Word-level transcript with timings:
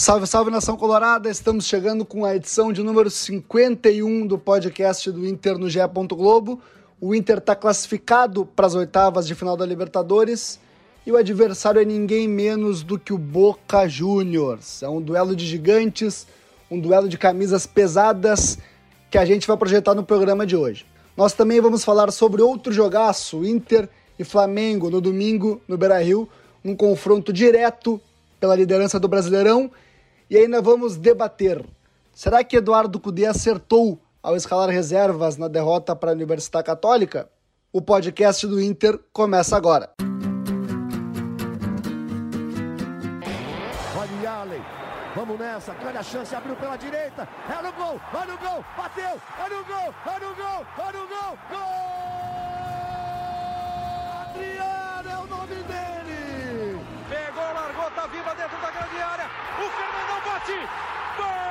Salve, 0.00 0.28
salve 0.28 0.48
nação 0.48 0.76
colorada! 0.76 1.28
Estamos 1.28 1.66
chegando 1.66 2.04
com 2.04 2.24
a 2.24 2.36
edição 2.36 2.72
de 2.72 2.84
número 2.84 3.10
51 3.10 4.28
do 4.28 4.38
podcast 4.38 5.10
do 5.10 5.26
Inter 5.26 5.58
no 5.58 5.68
GE. 5.68 5.80
Globo. 6.10 6.62
O 7.00 7.16
Inter 7.16 7.38
está 7.38 7.56
classificado 7.56 8.46
para 8.46 8.68
as 8.68 8.76
oitavas 8.76 9.26
de 9.26 9.34
final 9.34 9.56
da 9.56 9.66
Libertadores 9.66 10.60
e 11.04 11.10
o 11.10 11.16
adversário 11.16 11.82
é 11.82 11.84
ninguém 11.84 12.28
menos 12.28 12.84
do 12.84 12.96
que 12.96 13.12
o 13.12 13.18
Boca 13.18 13.88
Juniors. 13.88 14.84
É 14.84 14.88
um 14.88 15.00
duelo 15.00 15.34
de 15.34 15.44
gigantes, 15.44 16.28
um 16.70 16.78
duelo 16.78 17.08
de 17.08 17.18
camisas 17.18 17.66
pesadas 17.66 18.56
que 19.10 19.18
a 19.18 19.24
gente 19.24 19.48
vai 19.48 19.56
projetar 19.56 19.96
no 19.96 20.04
programa 20.04 20.46
de 20.46 20.54
hoje. 20.54 20.86
Nós 21.16 21.32
também 21.32 21.60
vamos 21.60 21.82
falar 21.82 22.12
sobre 22.12 22.40
outro 22.40 22.72
jogaço, 22.72 23.44
Inter 23.44 23.88
e 24.16 24.22
Flamengo, 24.22 24.90
no 24.90 25.00
domingo 25.00 25.60
no 25.66 25.76
Beira-Rio, 25.76 26.28
um 26.64 26.76
confronto 26.76 27.32
direto 27.32 28.00
pela 28.38 28.54
liderança 28.54 29.00
do 29.00 29.08
Brasileirão 29.08 29.68
e 30.30 30.36
ainda 30.36 30.60
vamos 30.60 30.96
debater. 30.96 31.64
Será 32.12 32.42
que 32.42 32.56
Eduardo 32.56 32.98
Cudê 33.00 33.26
acertou 33.26 34.00
ao 34.22 34.36
escalar 34.36 34.68
reservas 34.68 35.36
na 35.36 35.48
derrota 35.48 35.94
para 35.94 36.10
a 36.10 36.14
Universidade 36.14 36.66
Católica? 36.66 37.28
O 37.72 37.80
podcast 37.80 38.46
do 38.46 38.60
Inter 38.60 38.98
começa 39.12 39.56
agora. 39.56 39.90
Vamos 45.18 45.36
nessa, 45.36 45.74
grande 45.74 45.98
a 45.98 46.02
chance, 46.02 46.32
abriu 46.32 46.54
pela 46.54 46.76
direita, 46.76 47.28
é 47.48 47.60
no 47.60 47.72
gol, 47.72 48.00
vai 48.12 48.24
no 48.24 48.38
gol, 48.38 48.64
bateu, 48.76 49.04
é 49.04 49.48
no 49.48 49.64
gol, 49.64 49.94
é 50.06 50.20
no 50.20 50.34
gol, 50.36 50.66
é 50.78 50.92
no 50.92 51.08
gol, 51.08 51.38
gol! 51.50 52.07
viva 52.07 52.07
dentro 58.38 58.56
da 58.60 58.70
grande 58.70 58.96
área. 59.02 59.26
O 59.58 59.68
Fernandão 59.68 60.20
bate. 60.24 60.58
Gol! 61.18 61.48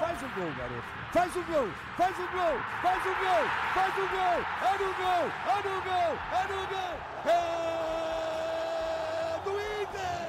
Faz 0.00 0.22
o 0.22 0.28
gol, 0.34 0.50
garoto. 0.56 0.88
Faz 1.12 1.36
o 1.36 1.42
gol, 1.44 1.68
faz 1.96 2.18
o 2.18 2.26
gol, 2.32 2.58
faz 2.82 3.04
o 3.04 3.14
gol, 3.20 3.44
faz 3.74 3.94
o 3.98 4.08
gol. 4.08 4.40
É 4.64 4.72
no 4.78 4.88
gol, 4.94 5.28
é 5.46 5.56
no 5.62 5.76
gol, 5.82 6.12
é 6.32 6.42
no 6.48 6.60
gol. 6.72 6.94
É 7.26 7.38
do 9.44 9.52
Inter. 9.82 10.24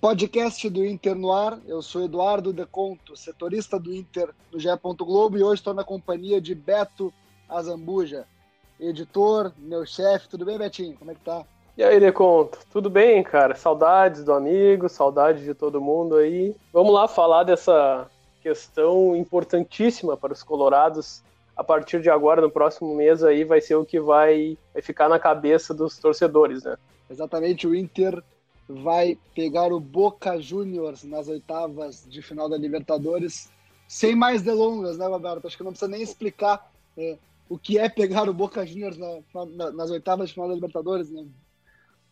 Podcast 0.00 0.70
do 0.70 0.86
Inter 0.86 1.16
no 1.16 1.32
ar. 1.32 1.58
Eu 1.66 1.82
sou 1.82 2.04
Eduardo 2.04 2.52
Deconto, 2.52 3.16
setorista 3.16 3.80
do 3.80 3.92
Inter 3.92 4.30
no 4.52 4.60
GE. 4.60 4.68
Globo 4.98 5.36
e 5.36 5.42
hoje 5.42 5.60
estou 5.60 5.74
na 5.74 5.82
companhia 5.82 6.40
de 6.40 6.54
Beto 6.54 7.12
Azambuja 7.48 8.28
editor, 8.78 9.52
meu 9.58 9.84
chefe. 9.84 10.28
Tudo 10.28 10.44
bem, 10.44 10.58
Betinho? 10.58 10.96
Como 10.96 11.10
é 11.10 11.14
que 11.14 11.20
tá? 11.20 11.44
E 11.76 11.82
aí, 11.82 11.98
Deconto? 11.98 12.58
Tudo 12.70 12.88
bem, 12.88 13.22
cara? 13.22 13.54
Saudades 13.54 14.22
do 14.22 14.32
amigo, 14.32 14.88
saudades 14.88 15.42
de 15.42 15.54
todo 15.54 15.80
mundo 15.80 16.16
aí. 16.16 16.54
Vamos 16.72 16.92
lá 16.92 17.08
falar 17.08 17.42
dessa 17.42 18.08
questão 18.40 19.16
importantíssima 19.16 20.16
para 20.16 20.32
os 20.32 20.42
colorados. 20.42 21.22
A 21.56 21.64
partir 21.64 22.00
de 22.00 22.10
agora, 22.10 22.40
no 22.40 22.50
próximo 22.50 22.94
mês 22.94 23.24
aí, 23.24 23.42
vai 23.42 23.60
ser 23.60 23.74
o 23.76 23.84
que 23.84 23.98
vai, 23.98 24.58
vai 24.72 24.82
ficar 24.82 25.08
na 25.08 25.18
cabeça 25.18 25.72
dos 25.72 25.98
torcedores, 25.98 26.62
né? 26.64 26.76
Exatamente, 27.10 27.66
o 27.66 27.74
Inter 27.74 28.22
vai 28.68 29.18
pegar 29.34 29.72
o 29.72 29.80
Boca 29.80 30.40
Juniors 30.40 31.04
nas 31.04 31.28
oitavas 31.28 32.04
de 32.08 32.22
final 32.22 32.48
da 32.48 32.56
Libertadores. 32.56 33.50
Sem 33.86 34.16
mais 34.16 34.42
delongas, 34.42 34.96
né, 34.96 35.06
Roberto? 35.06 35.46
Acho 35.46 35.56
que 35.56 35.62
não 35.62 35.72
precisa 35.72 35.90
nem 35.90 36.02
explicar 36.02 36.70
é, 36.96 37.16
o 37.48 37.58
que 37.58 37.78
é 37.78 37.88
pegar 37.88 38.28
o 38.28 38.34
Boca 38.34 38.64
Juniors 38.66 38.96
na, 38.96 39.20
na, 39.46 39.70
nas 39.72 39.90
oitavas 39.90 40.28
de 40.28 40.34
final 40.34 40.48
da 40.48 40.54
Libertadores, 40.54 41.10
né? 41.10 41.26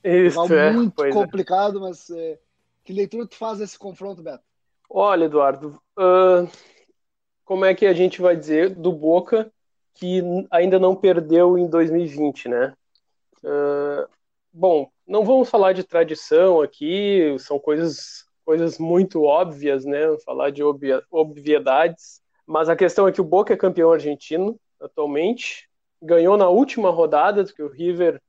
Isso, 0.05 0.53
é 0.53 0.73
muito 0.73 1.05
é. 1.05 1.11
complicado, 1.11 1.79
é. 1.79 1.81
mas 1.81 2.11
é, 2.11 2.39
que 2.85 2.93
leitura 2.93 3.27
tu 3.27 3.37
faz 3.37 3.59
desse 3.59 3.79
confronto, 3.79 4.23
Beto? 4.23 4.43
Olha, 4.91 5.25
Eduardo, 5.25 5.81
uh, 5.99 6.51
como 7.45 7.65
é 7.65 7.75
que 7.75 7.87
a 7.87 7.93
gente 7.93 8.21
vai 8.21 8.37
dizer 8.37 8.75
do 8.75 8.93
Boca 8.93 9.51
que 9.95 10.23
ainda 10.51 10.79
não 10.79 10.97
perdeu 10.97 11.57
em 11.57 11.69
2020, 11.69 12.49
né? 12.49 12.75
Uh, 13.45 14.09
bom, 14.53 14.91
não 15.07 15.25
vamos 15.25 15.49
falar 15.49 15.73
de 15.73 15.85
tradição 15.85 16.61
aqui, 16.61 17.37
são 17.39 17.59
coisas, 17.59 18.25
coisas 18.45 18.79
muito 18.79 19.23
óbvias, 19.23 19.85
né? 19.85 20.01
Falar 20.25 20.51
de 20.51 20.63
obviedades, 21.11 22.21
mas 22.47 22.69
a 22.69 22.77
questão 22.77 23.07
é 23.07 23.13
que 23.13 23.21
o 23.21 23.25
Boca 23.25 23.53
é 23.53 23.57
campeão 23.57 23.93
argentino, 23.93 24.59
atualmente. 24.83 25.69
Ganhou 26.01 26.37
na 26.37 26.49
última 26.49 26.91
rodada, 26.91 27.45
que 27.45 27.63
o 27.63 27.69
River 27.69 28.21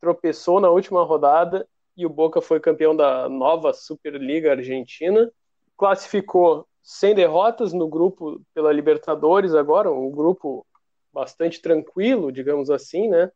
tropeçou 0.00 0.60
na 0.60 0.70
última 0.70 1.04
rodada 1.04 1.66
e 1.96 2.06
o 2.06 2.10
Boca 2.10 2.40
foi 2.40 2.58
campeão 2.58 2.94
da 2.96 3.28
nova 3.28 3.72
Superliga 3.72 4.52
Argentina. 4.52 5.30
Classificou 5.76 6.66
sem 6.82 7.14
derrotas 7.14 7.72
no 7.72 7.88
grupo 7.88 8.40
pela 8.54 8.72
Libertadores 8.72 9.54
agora, 9.54 9.92
um 9.92 10.10
grupo 10.10 10.66
bastante 11.12 11.60
tranquilo, 11.60 12.32
digamos 12.32 12.70
assim, 12.70 13.08
né? 13.08 13.30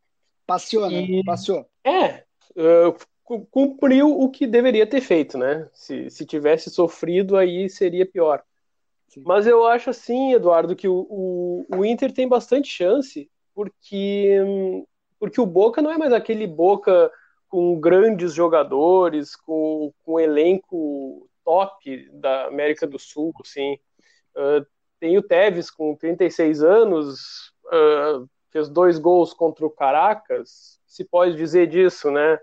Passeou, 0.45 0.89
né? 0.89 1.01
E... 1.01 1.23
Passeou. 1.23 1.65
É, 1.83 2.23
uh, 2.57 2.95
cumpriu 3.51 4.19
o 4.19 4.29
que 4.29 4.45
deveria 4.45 4.85
ter 4.85 5.01
feito, 5.01 5.37
né? 5.37 5.69
Se, 5.73 6.09
se 6.09 6.25
tivesse 6.25 6.69
sofrido, 6.69 7.37
aí 7.37 7.69
seria 7.69 8.05
pior. 8.05 8.43
Mas 9.25 9.47
eu 9.47 9.65
acho 9.65 9.89
assim, 9.89 10.33
Eduardo, 10.33 10.75
que 10.75 10.87
o, 10.87 11.05
o, 11.09 11.65
o, 11.77 11.85
Inter 11.85 12.11
tem 12.11 12.27
bastante 12.27 12.67
chance, 12.67 13.29
porque, 13.53 14.37
porque 15.19 15.39
o 15.39 15.45
Boca 15.45 15.81
não 15.81 15.91
é 15.91 15.97
mais 15.97 16.11
aquele 16.11 16.45
Boca 16.45 17.11
com 17.47 17.79
grandes 17.79 18.33
jogadores, 18.33 19.35
com, 19.35 19.93
com 20.03 20.15
um 20.15 20.19
elenco 20.19 21.29
top 21.45 22.09
da 22.11 22.47
América 22.47 22.85
do 22.85 22.99
Sul, 22.99 23.33
assim. 23.41 23.77
Uh, 24.35 24.65
tem 24.99 25.17
o 25.17 25.23
Tevez 25.23 25.69
com 25.69 25.95
36 25.95 26.63
anos, 26.63 27.53
uh, 27.67 28.27
fez 28.51 28.67
dois 28.67 28.97
gols 28.97 29.33
contra 29.33 29.65
o 29.65 29.69
Caracas, 29.69 30.79
se 30.85 31.05
pode 31.05 31.35
dizer 31.35 31.67
disso, 31.67 32.11
né? 32.11 32.37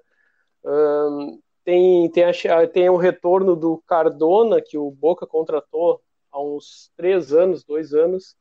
Uh, 0.64 1.42
tem, 1.64 2.10
tem, 2.10 2.24
a, 2.24 2.66
tem 2.66 2.88
o 2.88 2.96
retorno 2.96 3.56
do 3.56 3.82
Cardona, 3.86 4.60
que 4.60 4.78
o 4.78 4.90
Boca 4.90 5.26
contratou 5.26 6.00
há 6.32 6.43
uns 6.43 6.91
três 6.97 7.32
anos, 7.32 7.62
dois 7.62 7.93
anos, 7.93 8.34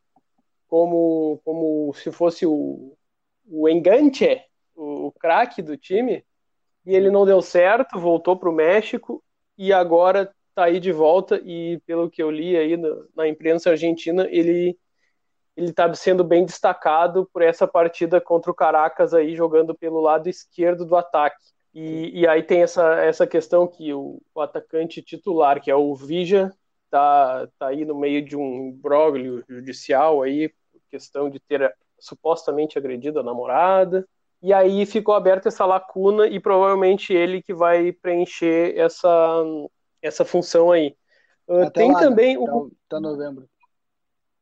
como, 0.67 1.41
como 1.43 1.93
se 1.93 2.11
fosse 2.11 2.45
o, 2.45 2.97
o 3.45 3.69
engante, 3.69 4.41
o, 4.75 5.07
o 5.07 5.11
craque 5.11 5.61
do 5.61 5.77
time, 5.77 6.25
e 6.85 6.95
ele 6.95 7.11
não 7.11 7.25
deu 7.25 7.41
certo, 7.41 7.99
voltou 7.99 8.37
para 8.37 8.49
o 8.49 8.53
México 8.53 9.23
e 9.57 9.71
agora 9.71 10.33
está 10.49 10.65
aí 10.65 10.79
de 10.79 10.91
volta 10.91 11.39
e 11.43 11.79
pelo 11.85 12.09
que 12.09 12.23
eu 12.23 12.31
li 12.31 12.57
aí 12.57 12.77
na, 12.77 12.89
na 13.15 13.27
imprensa 13.27 13.69
argentina, 13.69 14.27
ele 14.29 14.77
ele 15.55 15.69
está 15.69 15.93
sendo 15.93 16.23
bem 16.23 16.45
destacado 16.45 17.29
por 17.31 17.41
essa 17.41 17.67
partida 17.67 18.21
contra 18.21 18.49
o 18.49 18.55
Caracas 18.55 19.13
aí 19.13 19.35
jogando 19.35 19.75
pelo 19.75 19.99
lado 19.99 20.29
esquerdo 20.29 20.85
do 20.85 20.95
ataque. 20.95 21.43
E, 21.73 22.21
e 22.21 22.27
aí 22.27 22.41
tem 22.41 22.63
essa, 22.63 22.95
essa 23.01 23.27
questão 23.27 23.67
que 23.67 23.93
o, 23.93 24.21
o 24.33 24.41
atacante 24.41 25.01
titular, 25.01 25.61
que 25.61 25.69
é 25.69 25.75
o 25.75 25.93
Vija, 25.95 26.51
tá, 26.91 27.47
tá 27.57 27.67
aí 27.67 27.85
no 27.85 27.95
meio 27.95 28.23
de 28.23 28.35
um 28.35 28.69
imbróglio 28.69 29.43
judicial 29.49 30.21
aí, 30.21 30.53
questão 30.89 31.29
de 31.29 31.39
ter 31.39 31.73
supostamente 31.97 32.77
agredido 32.77 33.19
a 33.19 33.23
namorada. 33.23 34.05
E 34.43 34.51
aí 34.51 34.85
ficou 34.85 35.15
aberta 35.15 35.47
essa 35.47 35.65
lacuna 35.65 36.27
e 36.27 36.39
provavelmente 36.39 37.13
ele 37.13 37.41
que 37.41 37.53
vai 37.53 37.91
preencher 37.91 38.77
essa, 38.77 39.43
essa 40.01 40.25
função 40.25 40.71
aí. 40.71 40.95
Uh, 41.47 41.69
tem 41.71 41.91
lá, 41.91 42.01
né? 42.01 42.07
também 42.07 42.33
né? 42.35 42.39
o. 42.39 42.71
Até 42.87 42.99
novembro. 42.99 43.47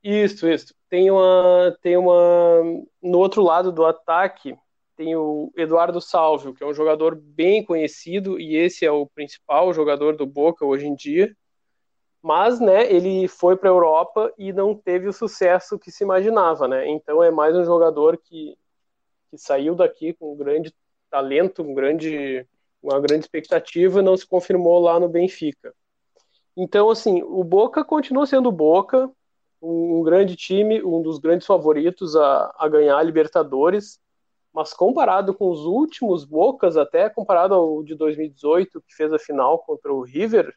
Isso, 0.01 0.47
isso. 0.47 0.73
Tem 0.89 1.11
uma, 1.11 1.77
tem 1.81 1.97
uma. 1.97 2.61
No 3.01 3.19
outro 3.19 3.43
lado 3.43 3.71
do 3.71 3.85
ataque, 3.85 4.55
tem 4.95 5.15
o 5.15 5.51
Eduardo 5.55 5.99
Salvio, 5.99 6.53
que 6.53 6.63
é 6.63 6.67
um 6.67 6.73
jogador 6.73 7.15
bem 7.15 7.63
conhecido, 7.63 8.39
e 8.39 8.55
esse 8.55 8.85
é 8.85 8.91
o 8.91 9.05
principal 9.05 9.73
jogador 9.73 10.15
do 10.15 10.25
Boca 10.25 10.65
hoje 10.65 10.87
em 10.87 10.95
dia. 10.95 11.35
Mas, 12.21 12.59
né, 12.59 12.91
ele 12.91 13.27
foi 13.27 13.55
para 13.55 13.69
a 13.69 13.73
Europa 13.73 14.33
e 14.37 14.51
não 14.51 14.75
teve 14.75 15.07
o 15.07 15.13
sucesso 15.13 15.79
que 15.79 15.91
se 15.91 16.03
imaginava, 16.03 16.67
né? 16.67 16.89
Então 16.89 17.23
é 17.23 17.31
mais 17.31 17.55
um 17.55 17.63
jogador 17.63 18.17
que, 18.17 18.57
que 19.31 19.37
saiu 19.37 19.73
daqui 19.73 20.13
com 20.13 20.33
um 20.33 20.37
grande 20.37 20.73
talento, 21.09 21.61
um 21.61 21.73
grande, 21.73 22.45
uma 22.83 22.99
grande 22.99 23.23
expectativa 23.23 24.01
não 24.01 24.17
se 24.17 24.27
confirmou 24.27 24.79
lá 24.79 24.99
no 24.99 25.07
Benfica. 25.07 25.73
Então, 26.57 26.89
assim, 26.89 27.23
o 27.23 27.41
Boca 27.43 27.85
continua 27.85 28.25
sendo 28.25 28.51
Boca, 28.51 29.09
um, 29.61 29.99
um 29.99 30.03
grande 30.03 30.35
time, 30.35 30.83
um 30.83 31.01
dos 31.01 31.19
grandes 31.19 31.47
favoritos 31.47 32.17
a, 32.17 32.53
a 32.57 32.67
ganhar 32.67 32.97
a 32.97 33.03
Libertadores, 33.03 33.99
mas 34.53 34.73
comparado 34.73 35.33
com 35.33 35.49
os 35.49 35.61
últimos 35.61 36.25
Bocas, 36.25 36.75
até 36.75 37.09
comparado 37.09 37.53
ao 37.53 37.83
de 37.83 37.95
2018, 37.95 38.81
que 38.81 38.93
fez 38.95 39.13
a 39.13 39.19
final 39.19 39.59
contra 39.59 39.93
o 39.93 40.01
River, 40.01 40.53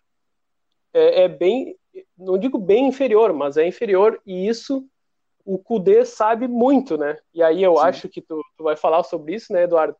é, 0.92 1.24
é, 1.24 1.28
bem, 1.28 1.76
não 2.16 2.38
digo 2.38 2.58
bem 2.58 2.86
inferior, 2.86 3.32
mas 3.32 3.56
é 3.56 3.66
inferior, 3.66 4.20
e 4.26 4.48
isso 4.48 4.86
o 5.44 5.58
Kudê 5.58 6.04
sabe 6.04 6.46
muito, 6.46 6.96
né? 6.96 7.18
E 7.34 7.42
aí 7.42 7.62
eu 7.62 7.76
Sim. 7.76 7.82
acho 7.82 8.08
que 8.08 8.20
tu, 8.20 8.40
tu, 8.56 8.62
vai 8.62 8.76
falar 8.76 9.02
sobre 9.02 9.34
isso, 9.34 9.52
né, 9.52 9.64
Eduardo? 9.64 9.96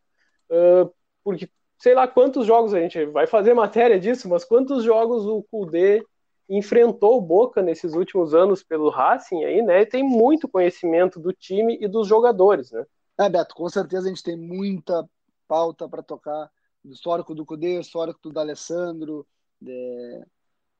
Uh, 0.49 0.93
porque 1.25 1.49
sei 1.79 1.95
lá 1.95 2.07
quantos 2.07 2.47
jogos 2.47 2.73
a 2.73 2.81
gente 2.81 3.05
vai 3.07 3.27
fazer 3.27 3.55
matéria 3.55 3.99
disso, 3.99 4.29
mas 4.29 4.45
quantos 4.45 4.85
jogos 4.85 5.27
o 5.27 5.43
Kudê 5.51 6.05
enfrentou 6.49 7.19
o 7.19 7.21
Boca 7.21 7.63
nesses 7.63 7.95
últimos 7.95 8.35
anos 8.35 8.63
pelo 8.63 8.89
Racing 8.89 9.45
aí, 9.45 9.63
né? 9.63 9.81
E 9.81 9.87
tem 9.87 10.03
muito 10.03 10.49
conhecimento 10.49 11.19
do 11.19 11.33
time 11.33 11.79
e 11.81 11.89
dos 11.89 12.07
jogadores, 12.07 12.71
né? 12.71 12.85
É, 13.19 13.29
Beto, 13.29 13.55
com 13.55 13.69
certeza 13.69 14.07
a 14.07 14.09
gente 14.09 14.23
tem 14.23 14.37
muita 14.37 15.09
pauta 15.49 15.89
para 15.89 16.03
tocar 16.03 16.51
do 16.85 16.93
histórico 16.93 17.35
do 17.35 17.45
Cudê, 17.45 17.81
histórico 17.81 18.21
do 18.23 18.33
D'Alessandro, 18.33 19.27
de, 19.61 20.25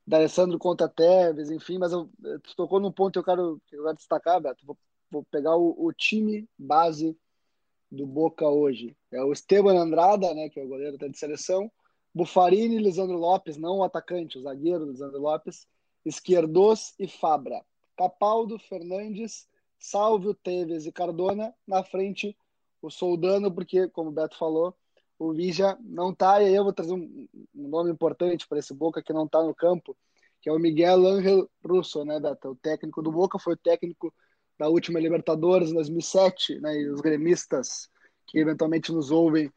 D'Alessandro 0.05 0.59
contra 0.59 0.89
Tevez, 0.89 1.49
enfim, 1.49 1.77
mas 1.77 1.93
eu, 1.93 2.09
tu 2.43 2.55
tocou 2.55 2.79
num 2.79 2.91
ponto 2.91 3.13
que 3.13 3.19
eu 3.19 3.23
quero, 3.23 3.61
que 3.67 3.75
eu 3.75 3.83
quero 3.83 3.95
destacar, 3.95 4.41
Beto. 4.41 4.65
Vou, 4.65 4.77
vou 5.09 5.23
pegar 5.23 5.55
o, 5.55 5.75
o, 5.77 5.93
time 5.93 6.47
base 6.57 7.17
do 7.89 8.05
Boca 8.05 8.47
hoje. 8.47 8.97
É 9.11 9.23
o 9.23 9.31
Esteban 9.31 9.79
Andrada, 9.79 10.33
né, 10.33 10.49
que 10.49 10.59
é 10.59 10.63
o 10.63 10.67
goleiro 10.67 10.97
da 10.97 11.11
seleção, 11.13 11.71
Bufarini, 12.13 12.77
Lisandro 12.77 13.17
Lopes, 13.17 13.57
não 13.57 13.77
o 13.77 13.83
atacante, 13.83 14.37
o 14.37 14.41
zagueiro 14.41 14.85
Lisandro 14.85 15.19
Lopes, 15.19 15.67
Esquerdos 16.05 16.93
e 16.99 17.07
Fabra. 17.07 17.63
Capaldo, 17.97 18.59
Fernandes, 18.59 19.47
Salvio, 19.79 20.33
Teves 20.33 20.85
e 20.85 20.91
Cardona. 20.91 21.55
Na 21.65 21.83
frente, 21.83 22.37
o 22.81 22.89
Soldano, 22.89 23.51
porque, 23.51 23.87
como 23.87 24.09
o 24.09 24.13
Beto 24.13 24.37
falou, 24.37 24.75
o 25.17 25.33
Vija 25.33 25.77
não 25.81 26.13
tá, 26.13 26.41
e 26.41 26.47
aí 26.47 26.55
eu 26.55 26.63
vou 26.63 26.73
trazer 26.73 26.93
um, 26.93 27.27
um 27.55 27.67
nome 27.67 27.91
importante 27.91 28.47
para 28.47 28.59
esse 28.59 28.73
Boca 28.73 29.01
que 29.01 29.13
não 29.13 29.27
tá 29.27 29.41
no 29.41 29.53
campo, 29.53 29.95
que 30.41 30.49
é 30.49 30.51
o 30.51 30.59
Miguel 30.59 31.05
Ángel 31.05 31.49
Russo, 31.63 32.03
né, 32.03 32.19
Beto? 32.19 32.49
O 32.49 32.55
técnico 32.55 33.01
do 33.01 33.11
Boca, 33.11 33.39
foi 33.39 33.53
o 33.53 33.57
técnico 33.57 34.13
da 34.57 34.67
última 34.67 34.99
Libertadores 34.99 35.71
em 35.71 35.73
2007, 35.73 36.59
né, 36.59 36.75
e 36.79 36.89
os 36.89 37.01
gremistas 37.01 37.89
que 38.27 38.39
eventualmente 38.39 38.91
nos 38.91 39.11
ouvem 39.11 39.47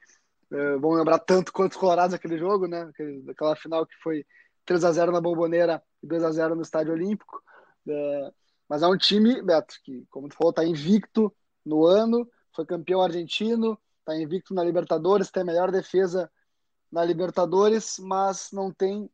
uh, 0.50 0.78
vão 0.80 0.92
lembrar 0.92 1.18
tanto 1.18 1.52
quanto 1.52 1.72
os 1.72 1.78
colorados 1.78 2.14
aquele 2.14 2.38
jogo, 2.38 2.66
né, 2.66 2.90
aquela 3.28 3.56
final 3.56 3.86
que 3.86 3.94
foi 4.02 4.24
3 4.64 4.84
a 4.84 4.92
0 4.92 5.12
na 5.12 5.20
Bomboneira 5.20 5.82
e 6.02 6.06
2 6.06 6.22
a 6.24 6.30
0 6.30 6.54
no 6.54 6.62
Estádio 6.62 6.92
Olímpico. 6.92 7.42
Uh, 7.86 8.32
mas 8.68 8.82
é 8.82 8.86
um 8.86 8.96
time, 8.96 9.40
Beto, 9.42 9.76
que, 9.84 10.04
como 10.10 10.28
tu 10.28 10.36
falou, 10.36 10.52
tá 10.52 10.64
invicto 10.64 11.32
no 11.64 11.86
ano, 11.86 12.28
foi 12.54 12.66
campeão 12.66 13.00
argentino, 13.00 13.78
está 14.06 14.16
invicto 14.16 14.54
na 14.54 14.62
Libertadores, 14.62 15.30
tem 15.30 15.42
a 15.42 15.46
melhor 15.46 15.72
defesa 15.72 16.30
na 16.90 17.04
Libertadores, 17.04 17.98
mas 17.98 18.50
não 18.52 18.70
tem 18.70 19.10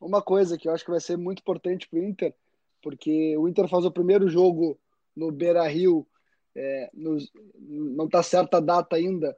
uma 0.00 0.22
coisa 0.22 0.56
que 0.56 0.66
eu 0.66 0.72
acho 0.72 0.84
que 0.84 0.90
vai 0.90 1.00
ser 1.00 1.18
muito 1.18 1.40
importante 1.40 1.86
para 1.88 1.98
o 1.98 2.02
Inter, 2.02 2.34
porque 2.82 3.36
o 3.36 3.46
Inter 3.46 3.68
faz 3.68 3.84
o 3.84 3.90
primeiro 3.90 4.28
jogo 4.28 4.78
no 5.14 5.30
Beira 5.30 5.66
Rio, 5.68 6.06
é, 6.54 6.90
não 6.94 8.06
está 8.06 8.22
certa 8.22 8.56
a 8.56 8.60
data 8.60 8.96
ainda, 8.96 9.36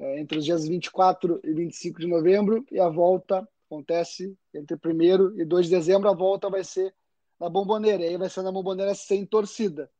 é, 0.00 0.20
entre 0.20 0.38
os 0.38 0.44
dias 0.44 0.66
24 0.66 1.40
e 1.44 1.52
25 1.52 2.00
de 2.00 2.06
novembro, 2.06 2.64
e 2.72 2.80
a 2.80 2.88
volta 2.88 3.48
acontece 3.66 4.36
entre 4.52 4.76
1 4.76 5.40
e 5.40 5.44
2 5.44 5.66
de 5.66 5.72
dezembro, 5.72 6.08
a 6.08 6.14
volta 6.14 6.50
vai 6.50 6.64
ser 6.64 6.92
na 7.38 7.48
Bomboneira, 7.48 8.02
e 8.02 8.08
aí 8.08 8.16
vai 8.16 8.28
ser 8.28 8.42
na 8.42 8.50
Bomboneira 8.50 8.94
sem 8.94 9.24
torcida, 9.24 9.90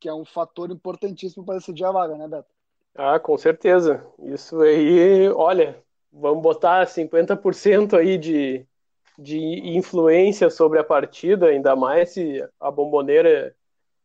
que 0.00 0.08
é 0.08 0.14
um 0.14 0.24
fator 0.24 0.70
importantíssimo 0.70 1.44
para 1.44 1.58
decidir 1.58 1.84
a 1.84 1.92
vaga, 1.92 2.16
né, 2.16 2.26
Beto? 2.28 2.57
Ah, 2.94 3.18
com 3.20 3.36
certeza. 3.38 4.04
Isso 4.18 4.60
aí, 4.60 5.28
olha, 5.30 5.82
vamos 6.12 6.42
botar 6.42 6.84
50% 6.86 7.96
aí 7.96 8.18
de, 8.18 8.66
de 9.18 9.38
influência 9.76 10.50
sobre 10.50 10.78
a 10.78 10.84
partida, 10.84 11.46
ainda 11.48 11.76
mais 11.76 12.10
se 12.10 12.44
a 12.60 12.70
bomboneira 12.70 13.54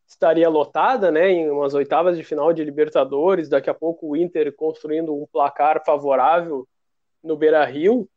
estaria 0.07 0.49
lotada, 0.49 1.11
né, 1.11 1.31
em 1.31 1.49
umas 1.51 1.73
oitavas 1.75 2.17
de 2.17 2.23
final 2.23 2.53
de 2.53 2.63
Libertadores, 2.63 3.49
daqui 3.49 3.69
a 3.69 3.73
pouco 3.73 4.09
o 4.09 4.17
Inter 4.17 4.53
construindo 4.55 5.15
um 5.15 5.27
placar 5.27 5.83
favorável 5.85 6.67
no 7.23 7.37
Beira-Rio, 7.37 8.09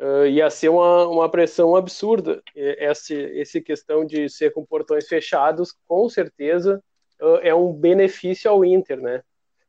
uh, 0.00 0.26
ia 0.26 0.50
ser 0.50 0.68
uma, 0.70 1.06
uma 1.08 1.30
pressão 1.30 1.76
absurda. 1.76 2.42
Essa, 2.56 3.14
essa 3.14 3.60
questão 3.60 4.04
de 4.04 4.28
ser 4.28 4.52
com 4.52 4.64
portões 4.66 5.08
fechados, 5.08 5.74
com 5.86 6.08
certeza, 6.08 6.82
uh, 7.22 7.36
é 7.42 7.54
um 7.54 7.72
benefício 7.72 8.50
ao 8.50 8.64
Inter, 8.64 9.00
né? 9.00 9.22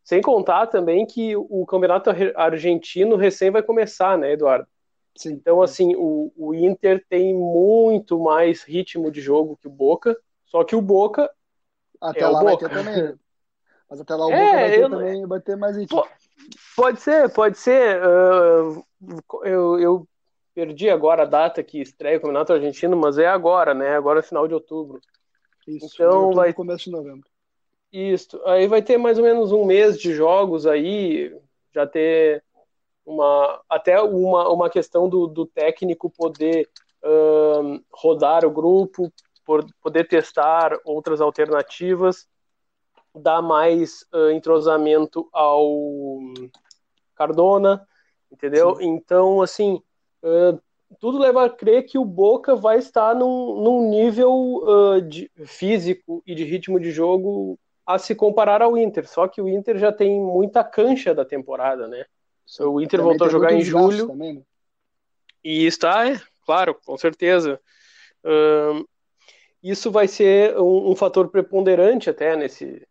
Sem 0.10 0.24
contar 0.24 0.66
também 0.66 1.06
que 1.06 1.36
o 1.36 1.64
campeonato 1.68 2.10
argentino 2.36 3.16
recém 3.16 3.52
vai 3.52 3.62
começar, 3.62 4.18
né, 4.18 4.32
Eduardo? 4.32 4.68
Sim. 5.16 5.34
Então, 5.34 5.62
assim, 5.62 5.96
o, 5.96 6.34
o 6.36 6.56
Inter 6.56 7.06
tem 7.08 7.32
muito 7.32 8.20
mais 8.20 8.64
ritmo 8.64 9.12
de 9.12 9.22
jogo 9.22 9.56
que 9.62 9.68
o 9.68 9.72
Boca, 9.72 10.18
só 10.48 10.64
que 10.64 10.76
o 10.76 10.82
Boca. 10.82 11.30
Até 12.02 12.22
é 12.22 12.28
lá 12.28 12.44
vai 12.44 12.58
ter 12.58 12.70
também. 12.70 13.20
Mas 13.88 14.02
até 14.02 14.16
lá 14.16 14.26
o 14.26 14.32
é, 14.34 14.46
Boca 14.46 14.56
vai 14.56 14.72
ter 14.72 14.82
eu... 14.82 14.90
também, 14.90 15.28
vai 15.28 15.42
ter 15.42 15.56
mais 15.56 15.78
ritmo. 15.78 16.04
Pode 16.76 17.02
ser, 17.02 17.32
pode 17.32 17.60
ser. 17.60 18.02
Uh, 18.02 18.84
eu, 19.44 19.80
eu 19.80 20.08
perdi 20.56 20.90
agora 20.90 21.22
a 21.22 21.28
data 21.28 21.62
que 21.62 21.80
estreia 21.80 22.18
o 22.18 22.22
Campeonato 22.22 22.52
Argentino, 22.52 22.98
mas 22.98 23.20
é 23.20 23.28
agora, 23.28 23.76
né? 23.76 23.96
Agora 23.96 24.22
é 24.22 24.24
final 24.24 24.48
de 24.48 24.56
outubro. 24.56 25.00
Isso, 25.68 25.86
então 25.94 26.32
vai 26.32 26.52
começo 26.52 26.86
de 26.86 26.92
novembro. 26.92 27.29
Isso. 27.92 28.40
Aí 28.46 28.68
vai 28.68 28.82
ter 28.82 28.98
mais 28.98 29.18
ou 29.18 29.24
menos 29.24 29.52
um 29.52 29.66
mês 29.66 29.98
de 30.00 30.14
jogos 30.14 30.68
aí, 30.68 31.36
já 31.74 31.88
ter 31.88 32.44
uma 33.06 33.62
até 33.68 34.00
uma, 34.02 34.50
uma 34.50 34.70
questão 34.70 35.10
do, 35.10 35.26
do 35.26 35.46
técnico 35.46 36.10
poder 36.10 36.70
um, 37.04 37.82
rodar 37.92 38.46
o 38.46 38.52
grupo, 38.52 39.12
poder 39.82 40.08
testar 40.08 40.78
outras 40.86 41.20
alternativas, 41.22 42.28
dar 43.16 43.42
mais 43.42 44.06
uh, 44.14 44.30
entrosamento 44.32 45.28
ao 45.34 46.20
Cardona, 47.16 47.88
entendeu? 48.32 48.76
Sim. 48.76 48.86
Então, 48.86 49.42
assim, 49.42 49.82
uh, 50.24 50.62
tudo 51.00 51.18
leva 51.18 51.46
a 51.46 51.50
crer 51.50 51.86
que 51.88 51.98
o 51.98 52.06
Boca 52.06 52.56
vai 52.56 52.78
estar 52.78 53.16
num, 53.16 53.62
num 53.62 53.90
nível 53.90 54.32
uh, 54.32 55.02
de, 55.02 55.32
físico 55.46 56.22
e 56.28 56.36
de 56.36 56.44
ritmo 56.44 56.80
de 56.80 56.92
jogo 56.92 57.60
a 57.90 57.98
se 57.98 58.14
comparar 58.14 58.62
ao 58.62 58.78
Inter. 58.78 59.10
Só 59.10 59.28
que 59.28 59.42
o 59.42 59.50
Inter 59.50 59.80
já 59.80 59.92
tem 59.92 60.22
muita 60.22 60.64
cancha 60.64 61.12
da 61.12 61.26
temporada, 61.26 61.88
né? 61.88 62.06
Sim, 62.46 62.66
o 62.66 62.80
Inter 62.80 63.02
voltou 63.02 63.26
a 63.26 63.32
jogar 63.32 63.52
em 63.52 63.64
julho. 63.64 64.06
Também, 64.06 64.34
né? 64.36 64.42
E 65.44 65.66
está, 65.66 66.08
é, 66.08 66.22
claro, 66.46 66.76
com 66.86 66.96
certeza. 67.00 67.60
isso 69.64 69.90
vai 69.90 70.08
ser 70.08 70.56
um, 70.60 70.92
um, 70.92 70.96
fator 70.96 71.30
preponderante 71.30 72.12
até 72.12 72.36
nesse, 72.36 72.88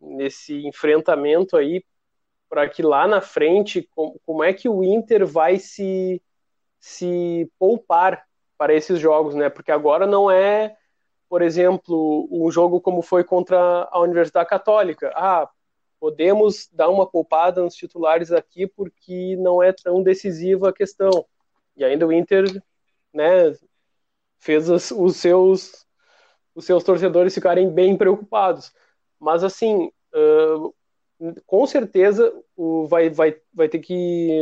nesse 0.00 0.66
enfrentamento 0.66 1.54
aí, 1.54 1.84
para 2.48 2.66
que 2.70 2.82
lá 2.82 3.06
na 3.06 3.20
frente, 3.20 3.86
como, 3.94 4.18
como 4.24 4.42
é 4.42 4.54
que 4.54 4.66
o 4.66 4.82
Inter 4.82 5.26
vai 5.26 5.58
se, 5.58 6.22
se 6.80 7.52
poupar 7.58 8.24
para 8.56 8.72
esses 8.72 8.98
jogos, 8.98 9.34
né? 9.34 9.50
Porque 9.50 9.70
agora 9.70 10.06
não 10.06 10.30
é 10.30 10.74
por 11.28 11.42
exemplo, 11.42 12.28
um 12.30 12.50
jogo 12.50 12.80
como 12.80 13.02
foi 13.02 13.22
contra 13.22 13.88
a 13.90 14.00
Universidade 14.00 14.48
Católica. 14.48 15.12
Ah, 15.14 15.48
podemos 16.00 16.68
dar 16.72 16.88
uma 16.88 17.06
poupada 17.06 17.62
nos 17.62 17.74
titulares 17.74 18.32
aqui 18.32 18.66
porque 18.66 19.36
não 19.36 19.62
é 19.62 19.72
tão 19.72 20.02
decisiva 20.02 20.70
a 20.70 20.72
questão. 20.72 21.26
E 21.76 21.84
ainda 21.84 22.06
o 22.06 22.12
Inter, 22.12 22.44
né, 23.12 23.54
fez 24.38 24.68
os, 24.68 24.90
os 24.90 25.16
seus 25.16 25.86
os 26.54 26.64
seus 26.64 26.82
torcedores 26.82 27.32
ficarem 27.32 27.70
bem 27.70 27.96
preocupados. 27.96 28.72
Mas 29.20 29.44
assim, 29.44 29.92
uh, 30.12 30.74
com 31.46 31.64
certeza 31.66 32.34
o, 32.56 32.84
vai, 32.88 33.08
vai, 33.08 33.40
vai 33.54 33.68
ter 33.68 33.78
que 33.78 34.40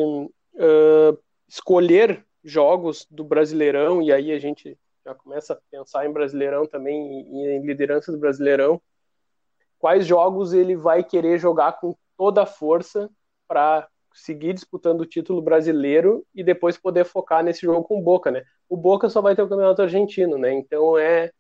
uh, 0.55 1.19
escolher 1.47 2.25
jogos 2.43 3.07
do 3.11 3.23
Brasileirão 3.23 4.01
e 4.01 4.11
aí 4.11 4.33
a 4.33 4.39
gente 4.39 4.79
já 5.07 5.15
começa 5.15 5.53
a 5.53 5.59
pensar 5.71 6.05
em 6.05 6.13
Brasileirão 6.13 6.67
também, 6.67 6.99
em 6.99 7.65
liderança 7.65 8.11
do 8.11 8.19
Brasileirão, 8.19 8.83
quais 9.79 10.05
jogos 10.05 10.53
ele 10.53 10.75
vai 10.75 11.05
querer 11.05 11.39
jogar 11.39 11.75
com 11.75 11.95
toda 12.17 12.43
a 12.43 12.47
força 12.47 13.09
para 13.47 13.89
seguir 14.13 14.53
disputando 14.53 15.03
o 15.03 15.07
título 15.07 15.41
brasileiro 15.41 16.27
e 16.35 16.43
depois 16.43 16.77
poder 16.77 17.05
focar 17.05 17.45
nesse 17.45 17.61
jogo 17.61 17.85
com 17.85 18.01
o 18.01 18.03
Boca, 18.03 18.33
né? 18.33 18.43
O 18.69 18.77
Boca 18.77 19.09
só 19.09 19.21
vai 19.21 19.37
ter 19.37 19.43
o 19.43 19.49
campeonato 19.49 19.83
argentino, 19.83 20.37
né? 20.39 20.53
Então 20.53 20.99
é 20.99 21.31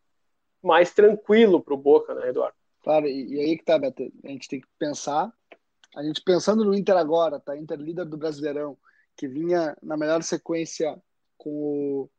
mais 0.63 0.95
tranquilo 0.95 1.61
para 1.61 1.75
o 1.75 1.79
Boca, 1.79 2.15
né, 2.15 2.29
Eduardo? 2.29 2.55
Claro, 2.85 3.09
e, 3.09 3.35
e 3.35 3.41
aí 3.41 3.59
que 3.59 3.65
tá, 3.65 3.79
Beto, 3.79 4.05
a 4.25 4.29
gente 4.29 4.49
tem 4.49 4.61
que 4.61 4.69
pensar, 4.79 5.33
a 5.97 6.05
gente 6.05 6.23
pensando 6.23 6.65
no 6.65 6.73
Inter 6.73 6.97
agora, 6.97 7.41
tá? 7.41 7.57
Inter 7.57 7.81
líder 7.81 8.05
do 8.05 8.17
Brasileirão, 8.17 8.79
que 9.17 9.27
vinha 9.27 9.77
na 9.83 9.97
melhor 9.97 10.23
sequência 10.23 10.97
com 11.37 11.51
o 11.51 12.11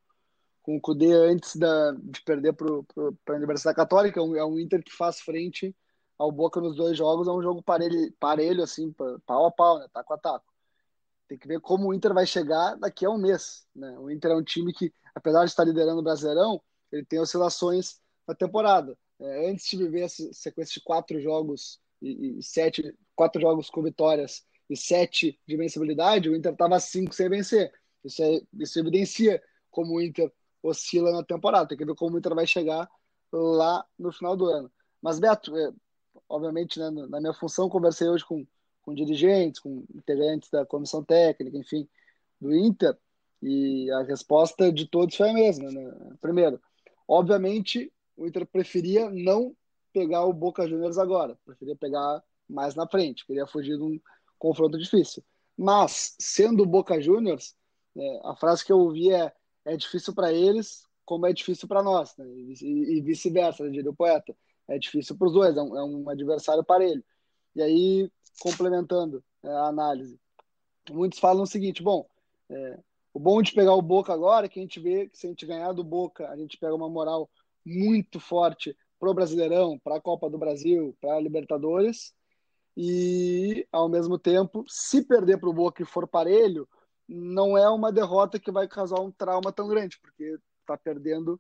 com 0.68 0.76
o 0.76 0.82
Cudê 0.82 1.14
antes 1.14 1.56
da, 1.56 1.94
de 1.94 2.22
perder 2.24 2.52
para 2.52 2.68
a 2.68 3.38
Universidade 3.38 3.78
Católica. 3.78 4.20
É 4.20 4.44
um 4.44 4.60
Inter 4.60 4.84
que 4.84 4.92
faz 4.92 5.22
frente 5.22 5.74
ao 6.20 6.30
Boca 6.30 6.60
nos 6.60 6.76
dois 6.76 6.98
jogos. 6.98 7.26
É 7.26 7.32
um 7.32 7.42
jogo 7.42 7.64
parelho, 7.64 8.14
parelho 8.20 8.62
assim, 8.62 8.94
pau 9.26 9.46
a 9.46 9.52
pau, 9.52 9.80
né? 9.80 9.88
taco 9.94 10.14
a 10.14 10.18
taco. 10.18 10.46
Tem 11.26 11.38
que 11.38 11.48
ver 11.48 11.62
como 11.62 11.88
o 11.88 11.94
Inter 11.94 12.14
vai 12.14 12.26
chegar 12.26 12.76
daqui 12.76 13.06
a 13.06 13.10
um 13.10 13.18
mês. 13.18 13.66
Né? 13.74 13.98
O 13.98 14.12
Inter 14.12 14.32
é 14.32 14.36
um 14.36 14.44
time 14.44 14.74
que, 14.74 14.94
apesar 15.16 15.46
de 15.46 15.52
estar 15.52 15.64
liderando 15.64 16.02
o 16.02 16.04
Brasileirão, 16.04 16.62
ele 16.92 17.06
tem 17.06 17.22
oscilações 17.22 18.02
na 18.28 18.36
temporada. 18.36 18.98
É, 19.22 19.50
antes 19.50 19.70
de 19.70 19.78
viver 19.78 20.02
essa 20.02 20.34
sequência 20.34 20.74
de 20.74 20.82
quatro 20.82 21.18
jogos 21.22 21.80
e, 22.02 22.40
e, 22.40 22.44
sete, 22.44 22.94
quatro 23.16 23.40
jogos 23.40 23.70
com 23.70 23.82
vitórias 23.82 24.46
e 24.70 24.76
7 24.76 25.40
de 25.48 25.56
vencibilidade, 25.56 26.30
o 26.30 26.36
Inter 26.36 26.52
estava 26.52 26.78
5 26.78 27.16
sem 27.16 27.30
vencer. 27.30 27.72
Isso, 28.04 28.22
é, 28.22 28.42
isso 28.60 28.78
evidencia 28.78 29.42
como 29.72 29.96
o 29.96 30.02
Inter 30.02 30.30
oscila 30.62 31.12
na 31.12 31.24
temporada. 31.24 31.68
Tem 31.68 31.78
que 31.78 31.86
ver 31.86 31.96
como 31.96 32.16
o 32.16 32.20
Inter 32.20 32.36
vai 32.36 32.48
chegar 32.48 32.90
lá 33.32 33.86
no 33.98 34.12
final 34.12 34.36
do 34.36 34.46
ano. 34.46 34.72
Mas, 35.02 35.20
Beto, 35.20 35.56
é, 35.56 35.72
obviamente, 36.28 36.80
né, 36.80 36.90
na 36.90 37.20
minha 37.20 37.34
função, 37.34 37.70
conversei 37.70 38.08
hoje 38.08 38.26
com, 38.26 38.46
com 38.82 38.94
dirigentes, 38.94 39.60
com 39.60 39.86
integrantes 39.94 40.50
da 40.50 40.66
comissão 40.66 41.04
técnica, 41.04 41.58
enfim, 41.58 41.88
do 42.40 42.56
Inter, 42.56 42.98
e 43.42 43.90
a 43.92 44.04
resposta 44.04 44.72
de 44.72 44.88
todos 44.88 45.16
foi 45.16 45.30
a 45.30 45.34
mesma. 45.34 45.72
Né? 45.72 45.94
Primeiro, 46.22 46.60
obviamente, 47.08 47.92
o 48.16 48.26
Inter 48.26 48.46
preferia 48.46 49.10
não 49.10 49.56
pegar 49.94 50.26
o 50.26 50.34
Boca 50.34 50.68
Juniors 50.68 50.98
agora, 50.98 51.38
preferia 51.46 51.76
pegar 51.76 52.24
mais 52.50 52.76
na 52.76 52.88
frente, 52.88 53.26
queria 53.26 53.46
fugir 53.46 53.78
de 53.78 53.84
um 53.84 54.00
confronto 54.40 54.78
difícil. 54.78 55.24
Mas, 55.58 56.16
sendo 56.20 56.64
o 56.64 56.68
Boca 56.68 57.02
Juniors, 57.02 57.56
é, 57.96 58.22
a 58.24 58.36
frase 58.36 58.64
que 58.64 58.72
eu 58.72 58.80
ouvi 58.80 59.12
é: 59.12 59.34
é 59.68 59.76
difícil 59.76 60.14
para 60.14 60.32
eles, 60.32 60.84
como 61.06 61.26
é 61.26 61.34
difícil 61.34 61.68
para 61.68 61.84
nós, 61.84 62.16
né? 62.18 62.26
e, 62.26 62.98
e 62.98 63.02
vice-versa, 63.02 63.64
né, 63.64 63.70
diria 63.70 63.92
o 63.92 63.96
poeta. 63.96 64.36
É 64.68 64.78
difícil 64.78 65.18
para 65.18 65.28
os 65.28 65.34
dois, 65.34 65.56
é 65.56 65.62
um, 65.62 65.78
é 65.78 65.84
um 65.84 66.10
adversário 66.10 66.64
parelho. 66.64 67.04
E 67.56 67.62
aí, 67.62 68.12
complementando 68.40 69.24
é, 69.44 69.50
a 69.50 69.68
análise, 69.68 70.20
muitos 70.90 71.20
falam 71.20 71.44
o 71.44 71.48
seguinte: 71.48 71.82
bom, 71.82 72.08
é, 72.50 72.80
o 73.14 73.20
bom 73.20 73.42
de 73.42 73.54
pegar 73.54 73.74
o 73.74 73.82
Boca 73.82 74.14
agora 74.14 74.46
é 74.46 74.50
que 74.50 74.60
a 74.60 74.62
gente 74.62 74.80
vê 74.80 75.08
que 75.08 75.18
se 75.18 75.28
a 75.28 75.30
gente 75.30 75.46
ganhar 75.46 75.72
do 75.72 75.84
Boca, 75.84 76.30
a 76.30 76.36
gente 76.36 76.58
pega 76.58 76.76
uma 76.76 76.90
moral 76.90 77.30
muito 77.66 78.20
forte 78.20 78.76
para 79.00 79.10
o 79.10 79.14
Brasileirão, 79.14 79.80
para 79.80 79.98
a 79.98 80.02
Copa 80.02 80.30
do 80.30 80.38
Brasil, 80.38 80.96
para 81.00 81.16
a 81.16 81.20
Libertadores. 81.20 82.14
E, 82.76 83.68
ao 83.72 83.90
mesmo 83.90 84.20
tempo, 84.20 84.64
se 84.68 85.02
perder 85.04 85.40
para 85.40 85.50
o 85.50 85.54
Boca 85.54 85.82
e 85.82 85.86
for 85.86 86.08
parelho, 86.08 86.68
não 87.08 87.58
é 87.58 87.70
uma 87.70 87.92
derrota 87.92 88.40
que 88.40 88.52
vai 88.52 88.68
causar 88.68 89.00
um 89.00 89.12
trauma 89.12 89.52
tão 89.52 89.68
grande, 89.68 90.00
porque 90.00 90.38
está 90.62 90.78
perdendo 90.78 91.40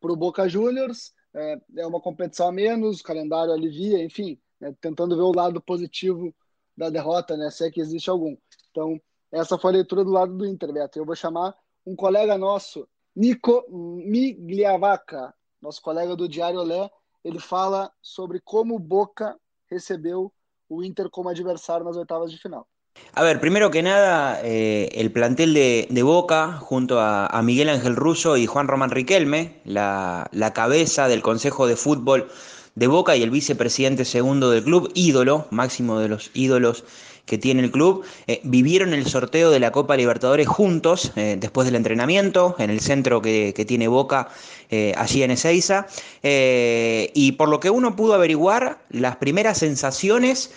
para 0.00 0.12
o 0.12 0.16
Boca 0.16 0.48
Juniors, 0.48 1.12
é, 1.34 1.60
é, 1.78 1.86
uma 1.86 2.00
competição 2.00 2.48
a 2.48 2.52
menos, 2.52 3.00
o 3.00 3.04
calendário 3.04 3.52
alivia, 3.52 4.04
enfim, 4.04 4.38
né, 4.60 4.74
tentando 4.80 5.16
ver 5.16 5.22
o 5.22 5.32
lado 5.32 5.60
positivo 5.60 6.34
da 6.76 6.90
derrota, 6.90 7.36
né, 7.36 7.50
se 7.50 7.66
é 7.66 7.70
que 7.70 7.80
existe 7.80 8.10
algum. 8.10 8.36
Então, 8.70 9.00
essa 9.32 9.58
foi 9.58 9.70
a 9.70 9.74
leitura 9.74 10.04
do 10.04 10.10
lado 10.10 10.36
do 10.36 10.46
Inter, 10.46 10.72
Beto. 10.72 10.98
Eu 10.98 11.04
vou 11.04 11.16
chamar 11.16 11.54
um 11.84 11.96
colega 11.96 12.36
nosso, 12.36 12.88
Nico 13.14 13.64
Migliavaca, 13.70 15.34
nosso 15.60 15.80
colega 15.80 16.14
do 16.14 16.28
Diário 16.28 16.60
Olé. 16.60 16.90
Ele 17.24 17.40
fala 17.40 17.92
sobre 18.00 18.40
como 18.40 18.76
o 18.76 18.78
Boca 18.78 19.38
recebeu 19.70 20.32
o 20.68 20.84
Inter 20.84 21.10
como 21.10 21.28
adversário 21.28 21.84
nas 21.84 21.96
oitavas 21.96 22.30
de 22.30 22.38
final. 22.38 22.68
A 23.14 23.22
ver, 23.22 23.40
primero 23.40 23.70
que 23.70 23.82
nada, 23.82 24.40
eh, 24.44 24.90
el 24.92 25.10
plantel 25.10 25.54
de, 25.54 26.02
Boca, 26.02 26.58
junto 26.60 27.00
a, 27.00 27.26
a, 27.26 27.42
Miguel 27.42 27.70
Ángel 27.70 27.96
Russo 27.96 28.36
y 28.36 28.46
Juan 28.46 28.68
Román 28.68 28.90
Riquelme, 28.90 29.54
la 29.64 30.52
cabeza 30.54 31.08
del 31.08 31.22
Consejo 31.22 31.66
de 31.66 31.76
Fútbol 31.76 32.28
de 32.76 32.86
Boca 32.86 33.16
y 33.16 33.22
el 33.22 33.30
vicepresidente 33.30 34.04
segundo 34.04 34.50
del 34.50 34.62
club, 34.62 34.90
ídolo, 34.94 35.46
máximo 35.50 35.98
de 35.98 36.08
los 36.08 36.30
ídolos 36.34 36.84
que 37.26 37.38
tiene 37.38 37.62
el 37.62 37.70
club, 37.70 38.04
eh, 38.28 38.40
vivieron 38.44 38.94
el 38.94 39.06
sorteo 39.06 39.50
de 39.50 39.58
la 39.58 39.72
Copa 39.72 39.96
Libertadores 39.96 40.46
juntos, 40.46 41.12
eh, 41.16 41.36
después 41.38 41.66
del 41.66 41.74
entrenamiento, 41.74 42.54
en 42.58 42.70
el 42.70 42.80
centro 42.80 43.20
que, 43.20 43.52
tiene 43.66 43.88
Boca, 43.88 44.28
eh, 44.70 44.94
allí 44.96 45.24
en 45.24 45.32
Ezeiza, 45.32 45.86
y 46.22 47.32
por 47.32 47.48
lo 47.48 47.58
que 47.58 47.70
uno 47.70 47.96
pudo 47.96 48.14
averiguar, 48.14 48.78
las 48.90 49.16
primeras 49.16 49.58
sensaciones, 49.58 50.50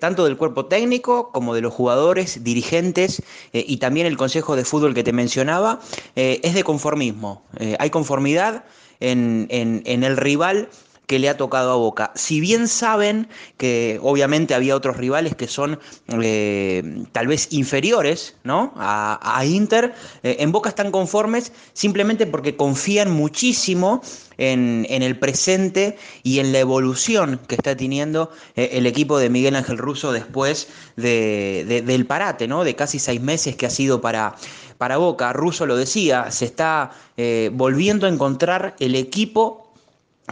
tanto 0.00 0.24
del 0.24 0.38
cuerpo 0.38 0.64
técnico 0.64 1.30
como 1.30 1.54
de 1.54 1.60
los 1.60 1.74
jugadores, 1.74 2.42
dirigentes 2.42 3.22
y 3.52 3.76
también 3.76 4.06
el 4.06 4.16
Consejo 4.16 4.56
de 4.56 4.64
Fútbol 4.64 4.94
que 4.94 5.04
te 5.04 5.12
mencionaba, 5.12 5.80
es 6.14 6.54
de 6.54 6.64
conformismo. 6.64 7.42
hay 7.78 7.90
conformidad 7.90 8.64
en, 9.00 9.46
en 9.50 10.04
el 10.04 10.16
rival 10.16 10.68
que 11.06 11.18
le 11.18 11.28
ha 11.28 11.36
tocado 11.36 11.72
a 11.72 11.76
Boca. 11.76 12.12
Si 12.14 12.40
bien 12.40 12.68
saben 12.68 13.28
que 13.58 13.98
obviamente 14.02 14.54
había 14.54 14.76
otros 14.76 14.96
rivales 14.96 15.34
que 15.34 15.48
son 15.48 15.78
eh, 16.22 17.04
tal 17.12 17.26
vez 17.26 17.48
inferiores 17.50 18.36
¿no? 18.42 18.72
a, 18.76 19.42
Inter, 19.44 19.94
eh, 20.22 20.36
en 20.40 20.52
Boca 20.52 20.70
están 20.70 20.90
conformes 20.90 21.52
simplemente 21.72 22.26
porque 22.26 22.56
confían 22.56 23.10
muchísimo 23.10 24.00
en, 24.38 24.86
el 24.88 25.18
presente 25.18 25.96
y 26.22 26.38
en 26.38 26.52
la 26.52 26.58
evolución 26.60 27.40
que 27.46 27.54
está 27.54 27.76
teniendo 27.76 28.30
eh, 28.56 28.70
el 28.72 28.86
equipo 28.86 29.18
de 29.18 29.28
Miguel 29.28 29.56
Ángel 29.56 29.78
Russo 29.78 30.12
después 30.12 30.68
del 30.96 32.06
parate, 32.06 32.48
¿no? 32.48 32.64
de 32.64 32.74
casi 32.74 32.98
seis 32.98 33.20
meses 33.20 33.56
que 33.56 33.66
ha 33.66 33.70
sido 33.70 34.00
para, 34.00 34.34
para 34.78 34.96
Boca. 34.96 35.32
Russo 35.32 35.66
lo 35.66 35.76
decía, 35.76 36.30
se 36.30 36.46
está 36.46 36.92
volviendo 37.52 38.06
a 38.06 38.10
encontrar 38.10 38.74
el 38.80 38.94
equipo 38.96 39.63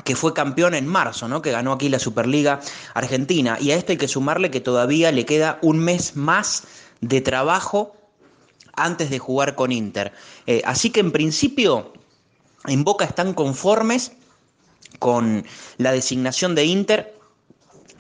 que 0.05 0.17
fue 0.17 0.33
campeón 0.33 0.75
en 0.75 0.87
marzo, 0.87 1.29
¿no? 1.29 1.43
que 1.43 1.51
ganó 1.51 1.73
aquí 1.73 1.89
la 1.89 1.99
Superliga 1.99 2.61
Argentina. 2.95 3.59
Y 3.61 3.73
a 3.73 3.77
esto 3.77 3.93
hay 3.93 3.99
que 3.99 4.09
sumarle 4.09 4.51
que 4.51 4.61
todavía 4.61 5.13
le 5.13 5.27
queda 5.27 5.59
un 5.63 5.79
mes 5.79 6.17
más 6.17 6.65
de 7.01 7.21
trabajo 7.21 7.95
antes 8.75 9.11
de 9.11 9.19
jugar 9.19 9.55
con 9.55 9.71
Inter. 9.71 10.13
Eh, 10.47 10.63
así 10.65 10.91
que 10.91 11.01
en 11.01 11.13
principio 11.13 11.93
en 12.67 12.85
Boca 12.85 13.05
están 13.05 13.35
conformes 13.35 14.13
con 14.99 15.45
la 15.79 15.93
designación 15.93 16.55
de 16.55 16.65
Inter, 16.65 17.15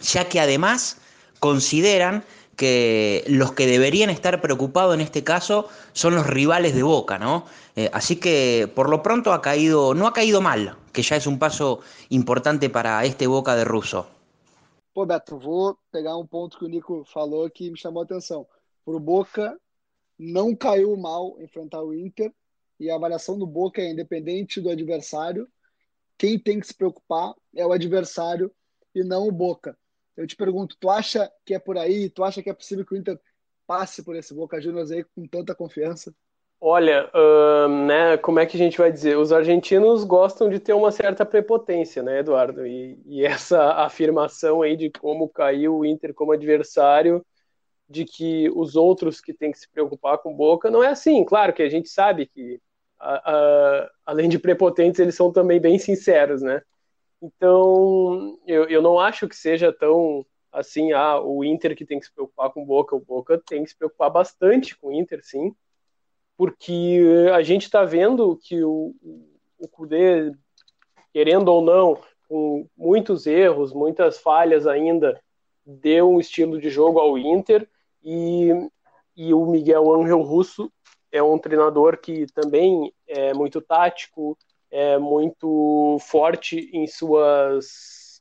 ya 0.01 0.29
que 0.29 0.41
además 0.41 0.97
consideran 1.41 2.25
que 2.57 3.25
los 3.27 3.53
que 3.53 3.67
deberían 3.67 4.11
estar 4.11 4.41
preocupados 4.41 4.95
en 4.95 5.01
este 5.01 5.25
caso 5.25 5.69
son 5.93 6.15
los 6.15 6.27
rivales 6.27 6.75
de 6.75 6.83
Boca, 6.83 7.19
¿no? 7.19 7.47
Eh, 7.77 7.91
así 7.93 8.17
que 8.17 8.71
por 8.75 8.89
lo 8.89 9.03
pronto 9.03 9.33
ha 9.33 9.43
caído, 9.43 9.95
no 9.95 10.07
ha 10.07 10.13
caído 10.13 10.41
mal, 10.41 10.77
que 10.93 11.03
já 11.03 11.17
é 11.17 11.29
um 11.29 11.39
passo 11.39 11.81
importante 12.11 12.69
para 12.69 13.07
este 13.07 13.27
Boca 13.27 13.57
de 13.57 13.65
Russo. 13.65 14.05
Pô, 14.95 15.07
Beto, 15.07 15.39
vou 15.39 15.79
pegar 15.91 16.17
um 16.19 16.27
ponto 16.27 16.59
que 16.59 16.65
o 16.65 16.69
Nico 16.69 17.05
falou 17.07 17.49
que 17.49 17.71
me 17.71 17.79
chamou 17.79 18.03
a 18.03 18.05
atenção. 18.05 18.47
Pro 18.85 19.01
Boca, 19.01 19.59
não 20.19 20.55
caiu 20.55 20.97
mal 20.97 21.41
enfrentar 21.41 21.83
o 21.83 21.95
Inter 21.95 22.33
e 22.79 22.91
a 22.91 22.97
avaliação 22.97 23.39
do 23.39 23.47
Boca 23.47 23.81
é 23.81 23.91
independente 23.91 24.61
do 24.61 24.71
adversário. 24.71 25.49
Quem 26.19 26.39
tem 26.39 26.61
que 26.61 26.67
se 26.67 26.75
preocupar 26.75 27.35
é 27.57 27.67
o 27.67 27.73
adversário 27.73 28.53
e 28.95 29.03
não 29.03 29.27
o 29.27 29.33
Boca. 29.33 29.79
Eu 30.17 30.27
te 30.27 30.37
pergunto, 30.37 30.77
tu 30.79 30.91
acha 30.91 31.33
que 31.45 31.55
é 31.55 31.59
por 31.59 31.79
aí? 31.79 32.11
Tu 32.11 32.23
acha 32.23 32.43
que 32.43 32.51
é 32.51 32.55
possível 32.55 32.85
que 32.85 32.95
o 32.95 32.97
Inter 32.97 33.19
passe 33.67 34.03
por 34.03 34.15
esse 34.15 34.35
Boca 34.35 34.61
Juniors 34.61 34.91
aí 34.91 35.05
com 35.05 35.27
tanta 35.27 35.55
confiança? 35.55 36.15
Olha, 36.64 37.11
né, 37.87 38.16
como 38.19 38.38
é 38.38 38.47
que 38.47 38.57
a 38.57 38.59
gente 38.59 38.78
vai 38.78 38.92
dizer? 38.92 39.16
Os 39.19 39.33
argentinos 39.33 40.04
gostam 40.04 40.49
de 40.49 40.61
ter 40.61 40.73
uma 40.73 40.92
certa 40.92 41.26
prepotência, 41.26 42.04
né, 42.04 42.21
Eduardo? 42.21 42.64
E, 42.64 43.00
e 43.04 43.25
essa 43.25 43.61
afirmação 43.85 44.62
aí 44.62 44.76
de 44.76 44.88
como 44.88 45.28
caiu 45.28 45.78
o 45.78 45.85
Inter 45.85 46.14
como 46.14 46.31
adversário, 46.31 47.25
de 47.88 48.04
que 48.04 48.50
os 48.57 48.76
outros 48.76 49.21
que 49.21 49.35
têm 49.35 49.52
que 49.52 49.59
se 49.59 49.71
preocupar 49.71 50.19
com 50.19 50.35
Boca, 50.37 50.71
não 50.71 50.85
é 50.85 50.88
assim. 50.88 51.25
Claro 51.25 51.52
que 51.52 51.62
a 51.62 51.69
gente 51.71 51.88
sabe 51.88 52.26
que, 52.26 52.61
além 54.07 54.28
de 54.28 54.38
prepotentes, 54.38 55.00
eles 55.00 55.14
são 55.14 55.33
também 55.33 55.61
bem 55.61 55.78
sinceros, 55.78 56.42
né? 56.42 56.62
Então, 57.23 58.38
eu, 58.47 58.64
eu 58.69 58.83
não 58.83 59.00
acho 59.00 59.28
que 59.28 59.37
seja 59.37 59.73
tão 59.73 60.26
assim, 60.52 60.92
ah, 60.92 61.21
o 61.21 61.45
Inter 61.45 61.76
que 61.76 61.87
tem 61.87 61.99
que 62.00 62.07
se 62.07 62.12
preocupar 62.14 62.50
com 62.52 62.64
Boca, 62.64 62.97
o 62.97 63.00
Boca 63.00 63.40
tem 63.49 63.64
que 63.64 63.71
se 63.71 63.76
preocupar 63.76 64.11
bastante 64.11 64.76
com 64.78 64.88
o 64.88 64.92
Inter, 64.92 65.21
sim, 65.25 65.54
porque 66.43 67.01
a 67.33 67.41
gente 67.41 67.67
está 67.67 67.85
vendo 67.85 68.37
que 68.43 68.65
o, 68.65 68.93
o 69.57 69.69
Kudê, 69.69 70.33
querendo 71.13 71.47
ou 71.47 71.63
não, 71.63 71.97
com 72.29 72.67
muitos 72.77 73.29
erros, 73.29 73.73
muitas 73.73 74.19
falhas 74.19 74.67
ainda, 74.67 75.23
deu 75.65 76.11
um 76.11 76.19
estilo 76.19 76.61
de 76.61 76.69
jogo 76.69 76.99
ao 76.99 77.17
Inter 77.17 77.69
e, 78.03 78.49
e 79.17 79.33
o 79.33 79.47
Miguel 79.47 79.95
Angel 79.95 80.21
Russo 80.21 80.69
é 81.13 81.23
um 81.23 81.39
treinador 81.39 81.97
que 81.99 82.27
também 82.33 82.93
é 83.07 83.33
muito 83.33 83.61
tático, 83.61 84.37
é 84.69 84.99
muito 84.99 85.97
forte 86.01 86.69
em 86.73 86.89
suas 86.89 88.21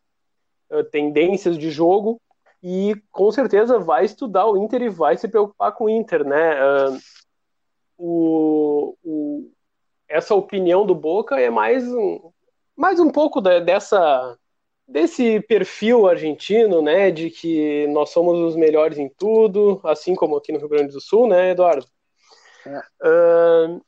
uh, 0.69 0.83
tendências 0.91 1.57
de 1.57 1.71
jogo 1.71 2.21
e 2.61 2.93
com 3.11 3.31
certeza 3.31 3.79
vai 3.79 4.05
estudar 4.05 4.45
o 4.45 4.63
Inter 4.63 4.83
e 4.83 4.89
vai 4.89 5.17
se 5.17 5.27
preocupar 5.27 5.71
com 5.71 5.85
o 5.85 5.89
Inter, 5.89 6.23
né? 6.23 6.53
Uh, 6.63 6.99
o, 8.03 8.97
o, 9.03 9.51
essa 10.09 10.33
opinião 10.33 10.85
do 10.87 10.95
Boca 10.95 11.39
é 11.39 11.51
mais 11.51 11.87
um, 11.87 12.31
mais 12.75 12.99
um 12.99 13.11
pouco 13.11 13.39
da, 13.39 13.59
dessa 13.59 14.37
desse 14.87 15.39
perfil 15.41 16.05
argentino, 16.05 16.81
né, 16.81 17.11
de 17.11 17.29
que 17.29 17.87
nós 17.87 18.09
somos 18.09 18.39
os 18.39 18.57
melhores 18.57 18.97
em 18.97 19.07
tudo, 19.07 19.79
assim 19.85 20.13
como 20.15 20.35
aqui 20.35 20.51
no 20.51 20.59
Rio 20.59 20.67
Grande 20.67 20.91
do 20.91 20.99
Sul, 20.99 21.27
né, 21.27 21.51
Eduardo? 21.51 21.87
É. 22.65 22.79
Uh, 23.07 23.81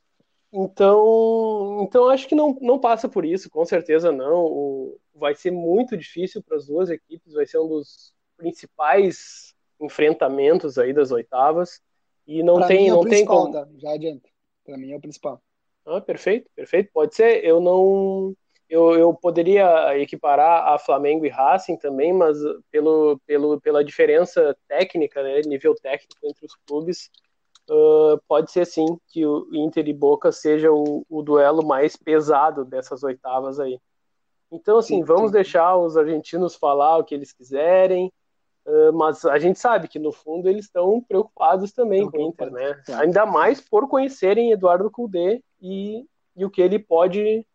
então, 0.50 1.82
então 1.82 2.08
acho 2.08 2.26
que 2.26 2.34
não, 2.34 2.56
não 2.62 2.78
passa 2.78 3.06
por 3.06 3.24
isso, 3.24 3.50
com 3.50 3.66
certeza 3.66 4.10
não. 4.10 4.46
O, 4.46 4.98
vai 5.14 5.34
ser 5.34 5.50
muito 5.50 5.94
difícil 5.94 6.42
para 6.42 6.56
as 6.56 6.66
duas 6.66 6.88
equipes, 6.88 7.34
vai 7.34 7.44
ser 7.44 7.58
um 7.58 7.68
dos 7.68 8.14
principais 8.38 9.54
enfrentamentos 9.78 10.78
aí 10.78 10.94
das 10.94 11.10
oitavas 11.10 11.82
e 12.26 12.42
não 12.42 12.56
Pra 12.56 12.68
tem 12.68 12.88
é 12.88 12.90
não 12.90 13.02
tem 13.04 13.24
como 13.24 13.52
tá? 13.52 13.66
Já 13.78 13.92
adianta. 13.92 14.28
Pra 14.64 14.76
mim 14.78 14.92
é 14.92 14.96
o 14.96 15.00
principal. 15.00 15.42
ah, 15.86 16.00
perfeito 16.00 16.48
perfeito 16.54 16.90
pode 16.92 17.14
ser 17.14 17.44
eu 17.44 17.60
não 17.60 18.34
eu, 18.68 18.94
eu 18.98 19.14
poderia 19.14 19.96
equiparar 19.98 20.72
a 20.72 20.78
Flamengo 20.78 21.26
e 21.26 21.28
Racing 21.28 21.76
também 21.76 22.12
mas 22.12 22.38
pelo, 22.70 23.18
pelo 23.26 23.60
pela 23.60 23.84
diferença 23.84 24.56
técnica 24.66 25.22
né 25.22 25.40
nível 25.42 25.74
técnico 25.74 26.16
entre 26.26 26.46
os 26.46 26.54
clubes 26.66 27.10
uh, 27.70 28.18
pode 28.26 28.50
ser 28.50 28.64
sim 28.66 28.86
que 29.08 29.24
o 29.26 29.46
Inter 29.52 29.86
e 29.88 29.92
Boca 29.92 30.32
seja 30.32 30.72
o, 30.72 31.04
o 31.08 31.22
duelo 31.22 31.64
mais 31.66 31.96
pesado 31.96 32.64
dessas 32.64 33.02
oitavas 33.02 33.60
aí 33.60 33.78
então 34.50 34.78
assim 34.78 35.00
Sim, 35.00 35.04
vamos 35.04 35.30
sim. 35.30 35.32
deixar 35.32 35.76
os 35.76 35.96
argentinos 35.96 36.54
falar 36.54 36.96
o 36.98 37.04
que 37.04 37.14
eles 37.14 37.32
quiserem 37.32 38.10
Uh, 38.66 38.92
mas 38.94 39.24
a 39.26 39.38
gente 39.38 39.58
sabe 39.58 39.88
que 39.88 39.98
no 39.98 40.10
fundo 40.10 40.48
eles 40.48 40.64
estão 40.64 41.00
preocupados 41.02 41.70
também 41.72 42.10
com 42.10 42.16
o 42.16 42.20
Inter, 42.28 42.50
né? 42.50 42.74
tá. 42.86 43.00
Ainda 43.00 43.26
mais 43.26 43.60
por 43.60 43.86
conhecerem 43.86 44.52
Eduardo 44.52 44.90
Cudê 44.90 45.42
e, 45.60 46.06
e 46.34 46.44
o 46.44 46.50
que 46.50 46.62
ele 46.62 46.78
pode 46.78 47.46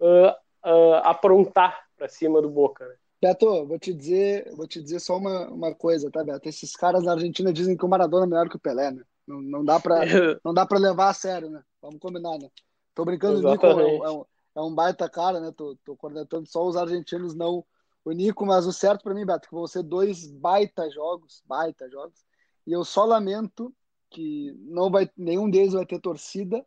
uh, 0.00 0.30
uh, 0.66 0.94
aprontar 1.02 1.84
para 1.96 2.08
cima 2.08 2.40
do 2.40 2.48
Boca. 2.48 2.86
Né? 2.88 2.94
Beto, 3.20 3.66
vou 3.66 3.78
te 3.78 3.92
dizer, 3.92 4.50
vou 4.54 4.66
te 4.66 4.82
dizer 4.82 5.00
só 5.00 5.18
uma, 5.18 5.48
uma 5.48 5.74
coisa, 5.74 6.10
tá, 6.10 6.24
Beto? 6.24 6.48
Esses 6.48 6.74
caras 6.74 7.04
na 7.04 7.12
Argentina 7.12 7.52
dizem 7.52 7.76
que 7.76 7.84
o 7.84 7.88
Maradona 7.88 8.24
é 8.24 8.28
melhor 8.28 8.48
que 8.48 8.56
o 8.56 8.60
Pelé, 8.60 8.90
né? 8.90 9.02
Não, 9.26 9.40
não 9.42 9.64
dá 9.64 9.78
pra, 9.78 10.00
não 10.44 10.54
dá 10.54 10.64
pra 10.64 10.78
levar 10.78 11.10
a 11.10 11.14
sério, 11.14 11.50
né? 11.50 11.62
Vamos 11.82 11.98
combinar, 12.00 12.38
né? 12.38 12.48
Tô 12.94 13.04
brincando, 13.04 13.38
Nico 13.38 13.66
é 13.66 13.70
Exatamente. 13.70 14.00
um, 14.00 14.04
é 14.06 14.10
um- 14.10 14.24
é 14.56 14.60
um 14.60 14.74
baita 14.74 15.08
cara, 15.10 15.40
né? 15.40 15.52
Tô, 15.56 15.76
tô 15.84 15.96
cornetando 15.96 16.46
só 16.46 16.64
os 16.64 16.76
argentinos, 16.76 17.34
não 17.34 17.64
o 18.04 18.12
Nico, 18.12 18.44
mas 18.44 18.66
o 18.66 18.72
certo 18.72 19.02
pra 19.02 19.14
mim, 19.14 19.24
Beto, 19.24 19.48
que 19.48 19.54
vão 19.54 19.66
ser 19.66 19.82
dois 19.82 20.30
baita 20.30 20.90
jogos, 20.90 21.42
baita 21.46 21.88
jogos. 21.88 22.24
E 22.66 22.72
eu 22.72 22.84
só 22.84 23.04
lamento 23.04 23.74
que 24.10 24.54
não 24.60 24.90
vai, 24.90 25.10
nenhum 25.16 25.48
deles 25.48 25.72
vai 25.72 25.86
ter 25.86 26.00
torcida 26.00 26.64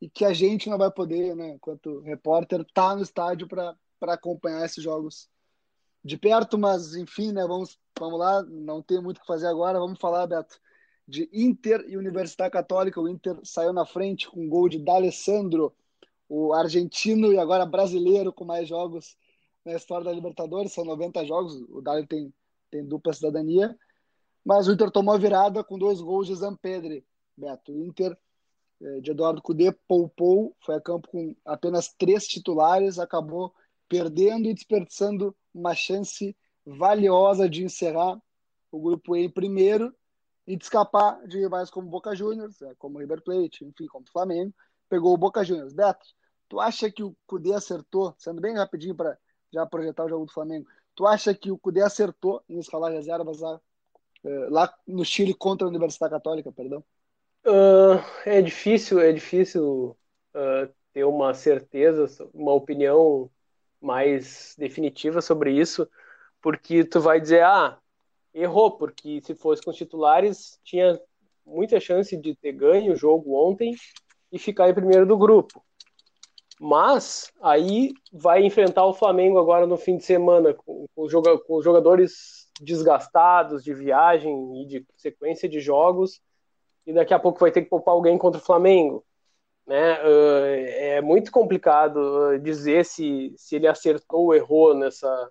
e 0.00 0.08
que 0.08 0.24
a 0.24 0.32
gente 0.32 0.68
não 0.68 0.78
vai 0.78 0.90
poder, 0.90 1.36
né, 1.36 1.50
enquanto 1.50 2.00
repórter, 2.00 2.64
tá 2.74 2.96
no 2.96 3.02
estádio 3.02 3.46
para 3.46 3.76
para 4.02 4.14
acompanhar 4.14 4.64
esses 4.64 4.82
jogos 4.82 5.30
de 6.04 6.18
perto, 6.18 6.58
mas 6.58 6.96
enfim, 6.96 7.30
né, 7.30 7.46
vamos, 7.46 7.78
vamos 7.96 8.18
lá, 8.18 8.42
não 8.42 8.82
tem 8.82 9.00
muito 9.00 9.18
o 9.18 9.20
que 9.20 9.26
fazer 9.28 9.46
agora, 9.46 9.78
vamos 9.78 10.00
falar, 10.00 10.26
Beto, 10.26 10.60
de 11.06 11.30
Inter 11.32 11.84
e 11.86 11.96
Universidade 11.96 12.50
Católica, 12.50 13.00
o 13.00 13.08
Inter 13.08 13.38
saiu 13.44 13.72
na 13.72 13.86
frente 13.86 14.28
com 14.28 14.40
um 14.44 14.48
gol 14.48 14.68
de 14.68 14.80
D'Alessandro, 14.80 15.72
o 16.28 16.52
argentino 16.52 17.32
e 17.32 17.38
agora 17.38 17.64
brasileiro 17.64 18.32
com 18.32 18.44
mais 18.44 18.66
jogos 18.66 19.16
na 19.64 19.74
história 19.74 20.04
da 20.04 20.12
Libertadores, 20.12 20.72
são 20.72 20.84
90 20.84 21.24
jogos, 21.24 21.54
o 21.70 21.80
Dali 21.80 22.06
tem, 22.06 22.32
tem 22.70 22.84
dupla 22.84 23.12
cidadania, 23.12 23.76
mas 24.44 24.66
o 24.66 24.72
Inter 24.72 24.90
tomou 24.90 25.14
a 25.14 25.18
virada 25.18 25.62
com 25.62 25.78
dois 25.78 26.00
gols 26.00 26.26
de 26.26 26.34
Zampedri, 26.34 27.04
Beto, 27.36 27.72
o 27.72 27.84
Inter 27.84 28.16
eh, 28.80 29.00
de 29.00 29.12
Eduardo 29.12 29.40
Cudê 29.40 29.72
poupou, 29.86 30.54
foi 30.60 30.74
a 30.74 30.80
campo 30.80 31.08
com 31.08 31.34
apenas 31.44 31.94
três 31.96 32.26
titulares, 32.26 32.98
acabou 32.98 33.54
perdendo 33.88 34.48
e 34.48 34.54
desperdiçando 34.54 35.36
uma 35.54 35.74
chance 35.74 36.36
valiosa 36.64 37.48
de 37.48 37.64
encerrar 37.64 38.20
o 38.70 38.80
grupo 38.80 39.14
E 39.16 39.24
em 39.24 39.30
primeiro 39.30 39.94
e 40.46 40.56
de 40.56 40.64
escapar 40.64 41.26
de 41.28 41.38
rivais 41.38 41.70
como 41.70 41.88
Boca 41.88 42.14
Juniors, 42.16 42.60
eh, 42.62 42.74
como 42.78 42.98
River 42.98 43.22
Plate, 43.22 43.64
enfim, 43.64 43.86
como 43.86 44.10
Flamengo, 44.10 44.52
pegou 44.88 45.14
o 45.14 45.18
Boca 45.18 45.44
Juniors. 45.44 45.72
Beto, 45.72 46.04
tu 46.48 46.58
acha 46.58 46.90
que 46.90 47.02
o 47.02 47.16
Cudê 47.26 47.54
acertou, 47.54 48.14
sendo 48.18 48.40
bem 48.40 48.56
rapidinho 48.56 48.96
para 48.96 49.16
já 49.52 49.66
projetar 49.66 50.04
o 50.04 50.08
jogo 50.08 50.26
do 50.26 50.32
Flamengo, 50.32 50.66
tu 50.94 51.06
acha 51.06 51.34
que 51.34 51.50
o 51.50 51.58
Cudê 51.58 51.82
acertou 51.82 52.42
em 52.48 52.58
escalar 52.58 52.92
reservas 52.92 53.40
lá, 53.40 53.60
eh, 54.24 54.46
lá 54.50 54.72
no 54.86 55.04
Chile 55.04 55.34
contra 55.34 55.66
a 55.66 55.70
Universidade 55.70 56.12
Católica, 56.12 56.50
perdão? 56.52 56.82
Uh, 57.44 57.98
é 58.24 58.40
difícil, 58.40 59.00
é 59.00 59.12
difícil 59.12 59.96
uh, 60.34 60.72
ter 60.92 61.04
uma 61.04 61.34
certeza, 61.34 62.06
uma 62.32 62.52
opinião 62.52 63.30
mais 63.80 64.54
definitiva 64.56 65.20
sobre 65.20 65.52
isso, 65.52 65.88
porque 66.40 66.84
tu 66.84 67.00
vai 67.00 67.20
dizer, 67.20 67.42
ah, 67.42 67.78
errou, 68.32 68.76
porque 68.78 69.20
se 69.22 69.34
fosse 69.34 69.62
com 69.62 69.70
os 69.70 69.76
titulares, 69.76 70.58
tinha 70.62 71.00
muita 71.44 71.80
chance 71.80 72.16
de 72.16 72.34
ter 72.36 72.52
ganho 72.52 72.92
o 72.92 72.96
jogo 72.96 73.34
ontem 73.34 73.74
e 74.30 74.38
ficar 74.38 74.68
em 74.70 74.74
primeiro 74.74 75.04
do 75.04 75.18
grupo. 75.18 75.62
Mas 76.64 77.32
aí 77.42 77.92
vai 78.12 78.44
enfrentar 78.44 78.86
o 78.86 78.94
Flamengo 78.94 79.36
agora 79.36 79.66
no 79.66 79.76
fim 79.76 79.96
de 79.96 80.04
semana, 80.04 80.54
com, 80.54 80.86
com, 80.94 81.08
com 81.44 81.60
jogadores 81.60 82.48
desgastados 82.60 83.64
de 83.64 83.74
viagem 83.74 84.62
e 84.62 84.66
de 84.66 84.86
sequência 84.96 85.48
de 85.48 85.58
jogos, 85.58 86.20
e 86.86 86.92
daqui 86.92 87.12
a 87.12 87.18
pouco 87.18 87.40
vai 87.40 87.50
ter 87.50 87.62
que 87.62 87.68
poupar 87.68 87.94
alguém 87.94 88.16
contra 88.16 88.40
o 88.40 88.44
Flamengo. 88.44 89.04
Né? 89.66 89.94
Uh, 90.04 90.46
é 90.68 91.00
muito 91.00 91.32
complicado 91.32 91.96
uh, 91.96 92.38
dizer 92.38 92.84
se, 92.84 93.34
se 93.36 93.56
ele 93.56 93.66
acertou 93.66 94.26
ou 94.26 94.34
errou 94.34 94.72
nessa, 94.72 95.30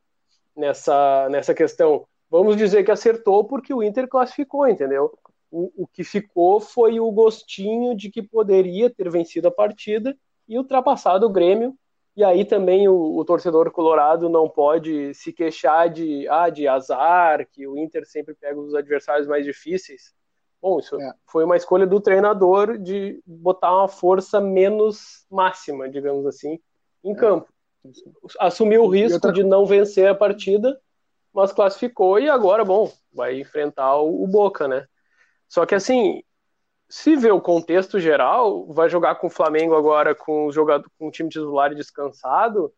nessa, 0.53 1.29
nessa 1.29 1.53
questão. 1.53 2.05
Vamos 2.29 2.57
dizer 2.57 2.83
que 2.83 2.91
acertou 2.91 3.45
porque 3.45 3.73
o 3.73 3.81
Inter 3.81 4.05
classificou, 4.05 4.67
entendeu? 4.67 5.17
O, 5.49 5.83
o 5.83 5.87
que 5.87 6.03
ficou 6.03 6.59
foi 6.59 6.99
o 6.99 7.09
gostinho 7.09 7.95
de 7.95 8.11
que 8.11 8.21
poderia 8.21 8.89
ter 8.89 9.09
vencido 9.09 9.47
a 9.47 9.51
partida 9.51 10.13
e 10.47 10.57
ultrapassado 10.57 11.25
o 11.25 11.29
Grêmio. 11.29 11.75
E 12.15 12.23
aí 12.23 12.43
também 12.43 12.87
o, 12.89 13.17
o, 13.17 13.23
torcedor 13.23 13.71
colorado 13.71 14.27
não 14.27 14.49
pode 14.49 15.13
se 15.13 15.31
queixar 15.31 15.89
de, 15.89 16.27
ah, 16.27 16.49
de 16.49 16.67
azar, 16.67 17.47
que 17.49 17.65
o 17.65 17.77
Inter 17.77 18.05
sempre 18.05 18.35
pega 18.35 18.59
os 18.59 18.75
adversários 18.75 19.27
mais 19.27 19.45
difíceis. 19.45 20.13
Bom, 20.61 20.79
isso 20.79 20.99
é. 21.01 21.13
foi 21.25 21.43
uma 21.43 21.55
escolha 21.55 21.87
do 21.87 21.99
treinador 21.99 22.77
de 22.77 23.19
botar 23.25 23.75
uma 23.75 23.87
força 23.87 24.39
menos 24.39 25.25
máxima, 25.31 25.89
digamos 25.89 26.25
assim, 26.25 26.59
em 27.03 27.13
é. 27.13 27.15
campo. 27.15 27.47
Assumiu 28.39 28.83
o 28.83 28.89
risco 28.89 29.15
outra... 29.15 29.31
de 29.31 29.43
não 29.43 29.65
vencer 29.65 30.07
a 30.07 30.13
partida, 30.13 30.79
mas 31.33 31.51
classificou 31.51 32.19
e 32.19 32.29
agora, 32.29 32.63
bom, 32.63 32.91
vai 33.11 33.39
enfrentar 33.39 33.95
o, 33.97 34.23
o 34.23 34.27
Boca, 34.27 34.67
né? 34.67 34.85
Só 35.47 35.65
que 35.65 35.73
assim, 35.73 36.21
se 36.91 37.15
vê 37.15 37.31
o 37.31 37.39
contexto 37.39 38.01
geral, 38.01 38.67
vai 38.67 38.89
jogar 38.89 39.15
com 39.15 39.27
o 39.27 39.29
Flamengo 39.29 39.75
agora 39.75 40.13
com 40.13 40.47
o, 40.47 40.51
jogador, 40.51 40.85
com 40.99 41.07
o 41.07 41.11
time 41.11 41.29
titular 41.29 41.73
descansado, 41.73 42.71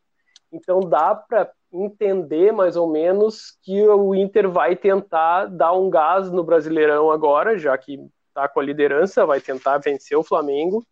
então 0.51 0.79
dá 0.81 1.15
para 1.15 1.51
entender 1.71 2.51
mais 2.51 2.75
ou 2.75 2.87
menos 2.87 3.57
que 3.63 3.81
o 3.89 4.13
Inter 4.13 4.47
vai 4.47 4.75
tentar 4.75 5.47
dar 5.47 5.73
um 5.73 5.89
gás 5.89 6.29
no 6.31 6.43
Brasileirão 6.43 7.09
agora, 7.09 7.57
já 7.57 7.75
que 7.75 7.99
está 8.27 8.47
com 8.47 8.59
a 8.59 8.63
liderança, 8.63 9.25
vai 9.25 9.41
tentar 9.41 9.79
vencer 9.79 10.15
o 10.15 10.23
Flamengo 10.23 10.85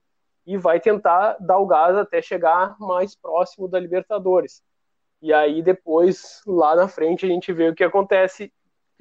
e 0.48 0.58
vai 0.58 0.80
tentar 0.80 1.38
dar 1.40 1.60
o 1.60 1.68
gás 1.68 1.96
até 1.96 2.24
chegar 2.24 2.76
mais 2.80 3.16
próximo 3.16 3.68
da 3.68 3.80
Libertadores. 3.80 4.64
E 5.22 5.32
aí 5.32 5.62
depois, 5.62 6.42
lá 6.48 6.76
na 6.76 6.88
frente, 6.88 7.28
a 7.28 7.30
gente 7.30 7.54
vê 7.54 7.70
o 7.70 7.76
que 7.76 7.84
acontece, 7.84 8.52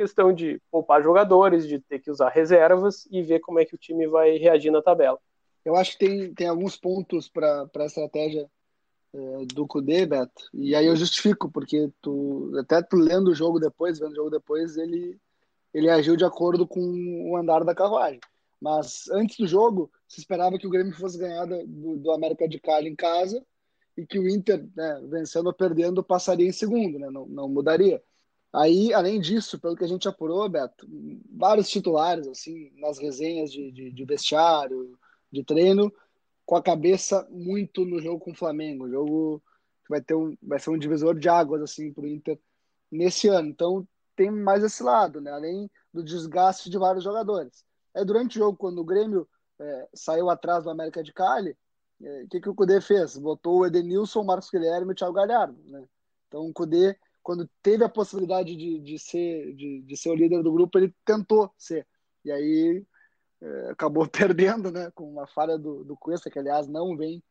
questão 0.00 0.32
de 0.32 0.58
poupar 0.70 1.02
jogadores, 1.02 1.68
de 1.68 1.78
ter 1.78 1.98
que 1.98 2.10
usar 2.10 2.30
reservas 2.30 3.06
e 3.10 3.22
ver 3.22 3.40
como 3.40 3.60
é 3.60 3.66
que 3.66 3.74
o 3.74 3.78
time 3.78 4.06
vai 4.06 4.38
reagir 4.38 4.70
na 4.70 4.80
tabela. 4.80 5.18
Eu 5.62 5.76
acho 5.76 5.92
que 5.92 6.06
tem, 6.06 6.32
tem 6.32 6.46
alguns 6.48 6.74
pontos 6.74 7.28
para 7.28 7.68
a 7.76 7.84
estratégia 7.84 8.50
é, 9.12 9.44
do 9.52 9.66
Kudê, 9.66 10.06
Beto. 10.06 10.48
E 10.54 10.74
aí 10.74 10.86
eu 10.86 10.96
justifico, 10.96 11.50
porque 11.50 11.92
tu, 12.00 12.50
até 12.58 12.80
tu 12.80 12.96
lendo 12.96 13.28
o 13.28 13.34
jogo 13.34 13.60
depois, 13.60 13.98
vendo 13.98 14.12
o 14.12 14.14
jogo 14.14 14.30
depois, 14.30 14.78
ele, 14.78 15.18
ele 15.74 15.90
agiu 15.90 16.16
de 16.16 16.24
acordo 16.24 16.66
com 16.66 16.80
o 17.30 17.36
andar 17.36 17.62
da 17.62 17.74
carruagem. 17.74 18.20
Mas 18.58 19.06
antes 19.10 19.36
do 19.36 19.46
jogo, 19.46 19.90
se 20.08 20.18
esperava 20.18 20.56
que 20.56 20.66
o 20.66 20.70
Grêmio 20.70 20.94
fosse 20.94 21.18
ganhar 21.18 21.44
do, 21.44 21.98
do 21.98 22.10
América 22.10 22.48
de 22.48 22.58
Cali 22.58 22.88
em 22.88 22.96
casa 22.96 23.44
e 23.98 24.06
que 24.06 24.18
o 24.18 24.26
Inter, 24.26 24.66
né, 24.74 25.02
vencendo 25.10 25.48
ou 25.48 25.52
perdendo, 25.52 26.02
passaria 26.02 26.48
em 26.48 26.52
segundo, 26.52 26.98
né, 26.98 27.10
não, 27.10 27.26
não 27.26 27.50
mudaria. 27.50 28.02
Aí, 28.52 28.92
além 28.92 29.20
disso, 29.20 29.60
pelo 29.60 29.76
que 29.76 29.84
a 29.84 29.88
gente 29.88 30.08
apurou, 30.08 30.48
Beto, 30.48 30.86
vários 31.30 31.68
titulares, 31.68 32.26
assim, 32.26 32.72
nas 32.76 32.98
resenhas 32.98 33.52
de, 33.52 33.70
de, 33.70 33.92
de 33.92 34.04
vestiário, 34.04 34.98
de 35.30 35.44
treino, 35.44 35.92
com 36.44 36.56
a 36.56 36.62
cabeça 36.62 37.26
muito 37.30 37.84
no 37.84 38.00
jogo 38.00 38.18
com 38.18 38.32
o 38.32 38.36
Flamengo. 38.36 38.90
Jogo 38.90 39.40
vai 39.88 40.00
ter 40.00 40.14
um, 40.14 40.36
vai 40.42 40.58
ser 40.58 40.70
um 40.70 40.78
divisor 40.78 41.16
de 41.16 41.28
águas 41.28 41.62
assim 41.62 41.92
para 41.92 42.02
o 42.02 42.08
Inter 42.08 42.38
nesse 42.90 43.28
ano. 43.28 43.48
Então 43.48 43.86
tem 44.16 44.32
mais 44.32 44.64
esse 44.64 44.82
lado, 44.82 45.20
né? 45.20 45.30
Além 45.30 45.70
do 45.94 46.02
desgaste 46.02 46.68
de 46.68 46.76
vários 46.76 47.04
jogadores. 47.04 47.64
É 47.94 48.04
durante 48.04 48.36
o 48.36 48.42
jogo 48.42 48.58
quando 48.58 48.80
o 48.80 48.84
Grêmio 48.84 49.28
é, 49.60 49.88
saiu 49.94 50.28
atrás 50.28 50.64
do 50.64 50.70
América 50.70 51.04
de 51.04 51.12
Cali, 51.12 51.56
o 52.00 52.06
é, 52.06 52.26
que, 52.28 52.40
que 52.40 52.48
o 52.48 52.54
Cudê 52.54 52.80
fez? 52.80 53.16
Botou 53.16 53.60
o 53.60 53.66
Edenilson, 53.66 54.20
o 54.20 54.26
Marcos 54.26 54.50
Guilherme 54.50 54.88
e 54.88 54.92
o 54.92 54.94
Thiago 54.96 55.14
Galhardo, 55.14 55.56
né? 55.66 55.84
Então 56.26 56.46
o 56.48 56.52
Cudê 56.52 56.96
quando 57.30 57.48
teve 57.62 57.84
a 57.84 57.88
possibilidade 57.88 58.56
de, 58.56 58.80
de 58.80 58.98
ser 58.98 59.54
de, 59.54 59.82
de 59.82 59.96
ser 59.96 60.10
o 60.10 60.16
líder 60.16 60.42
do 60.42 60.52
grupo, 60.52 60.76
ele 60.76 60.92
tentou 61.04 61.48
ser. 61.56 61.86
E 62.24 62.32
aí 62.32 62.84
é, 63.40 63.70
acabou 63.70 64.04
perdendo, 64.10 64.72
né, 64.72 64.90
com 64.96 65.08
uma 65.08 65.28
falha 65.28 65.56
do, 65.56 65.84
do 65.84 65.96
Cuesta, 65.96 66.28
que 66.28 66.40
aliás 66.40 66.66
não 66.66 66.96
vem 66.96 67.22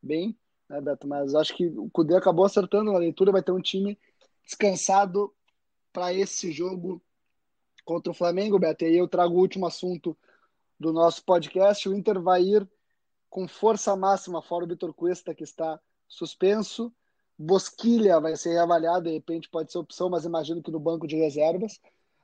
bem, 0.00 0.38
né, 0.68 0.80
Beto? 0.80 1.08
Mas 1.08 1.34
acho 1.34 1.56
que 1.56 1.66
o 1.76 1.90
Cudê 1.90 2.14
acabou 2.14 2.44
acertando 2.44 2.92
na 2.92 2.98
leitura, 2.98 3.32
vai 3.32 3.42
ter 3.42 3.50
um 3.50 3.60
time 3.60 3.98
descansado 4.44 5.34
para 5.92 6.14
esse 6.14 6.52
jogo 6.52 7.02
contra 7.84 8.12
o 8.12 8.14
Flamengo, 8.14 8.60
Beto. 8.60 8.84
E 8.84 8.86
aí 8.86 8.96
eu 8.96 9.08
trago 9.08 9.34
o 9.34 9.40
último 9.40 9.66
assunto 9.66 10.16
do 10.78 10.92
nosso 10.92 11.24
podcast. 11.24 11.88
O 11.88 11.94
Inter 11.96 12.22
vai 12.22 12.44
ir 12.44 12.64
com 13.28 13.48
força 13.48 13.96
máxima 13.96 14.40
fora 14.40 14.64
o 14.64 14.68
Vitor 14.68 14.94
Cuesta, 14.94 15.34
que 15.34 15.42
está 15.42 15.80
suspenso. 16.06 16.94
Bosquilha 17.38 18.18
vai 18.18 18.36
ser 18.36 18.54
reavaliado, 18.54 19.04
de 19.04 19.12
repente 19.12 19.48
pode 19.48 19.70
ser 19.70 19.78
opção, 19.78 20.10
mas 20.10 20.24
imagino 20.24 20.62
que 20.62 20.72
no 20.72 20.80
banco 20.80 21.06
de 21.06 21.16
reservas. 21.16 21.80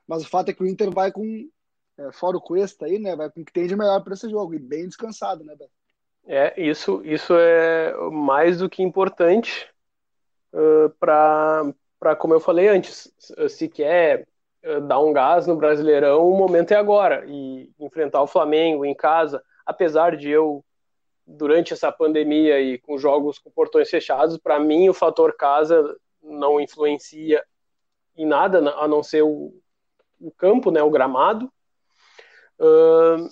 Mas 0.07 0.25
o 0.25 0.29
fato 0.29 0.51
é 0.51 0.53
que 0.53 0.63
o 0.63 0.67
Inter 0.67 0.91
vai 0.91 1.13
com, 1.13 1.49
é, 1.99 2.13
fora 2.13 2.37
o 2.37 2.41
Cuesta 2.41 2.87
aí, 2.87 2.99
né? 2.99 3.15
Vai 3.15 3.31
com 3.31 3.41
o 3.41 3.45
que 3.45 3.53
tem 3.53 3.67
de 3.67 3.77
melhor 3.77 4.03
para 4.03 4.15
esse 4.15 4.29
jogo 4.29 4.55
e 4.55 4.59
bem 4.59 4.87
descansado, 4.89 5.45
né, 5.45 5.55
Beto? 5.55 5.71
É, 6.27 6.61
isso, 6.61 7.03
isso 7.05 7.35
é 7.37 7.95
mais 8.11 8.59
do 8.59 8.69
que 8.69 8.83
importante 8.83 9.69
uh, 10.53 10.91
para, 10.99 12.17
como 12.19 12.33
eu 12.33 12.41
falei 12.41 12.69
antes, 12.69 13.13
se 13.51 13.69
quer 13.69 14.27
uh, 14.65 14.81
dar 14.81 15.01
um 15.01 15.13
gás 15.13 15.47
no 15.47 15.57
Brasileirão, 15.57 16.27
o 16.27 16.37
momento 16.37 16.73
é 16.73 16.77
agora. 16.77 17.25
E 17.27 17.71
enfrentar 17.79 18.23
o 18.23 18.27
Flamengo 18.27 18.85
em 18.85 18.95
casa, 18.95 19.43
apesar 19.67 20.17
de 20.17 20.31
eu, 20.31 20.65
durante 21.27 21.73
essa 21.73 21.91
pandemia 21.91 22.61
e 22.61 22.79
com 22.79 22.99
jogos 22.99 23.39
com 23.39 23.51
portões 23.51 23.89
fechados, 23.89 24.39
para 24.39 24.59
mim 24.59 24.89
o 24.89 24.95
fator 24.95 25.35
casa 25.37 25.97
não 26.23 26.61
influencia 26.61 27.43
em 28.17 28.27
nada, 28.27 28.59
a 28.59 28.87
não 28.87 29.03
ser 29.03 29.23
o, 29.23 29.53
o 30.21 30.31
campo, 30.31 30.71
né, 30.71 30.83
o 30.83 30.91
gramado. 30.91 31.51
Uh, 32.59 33.29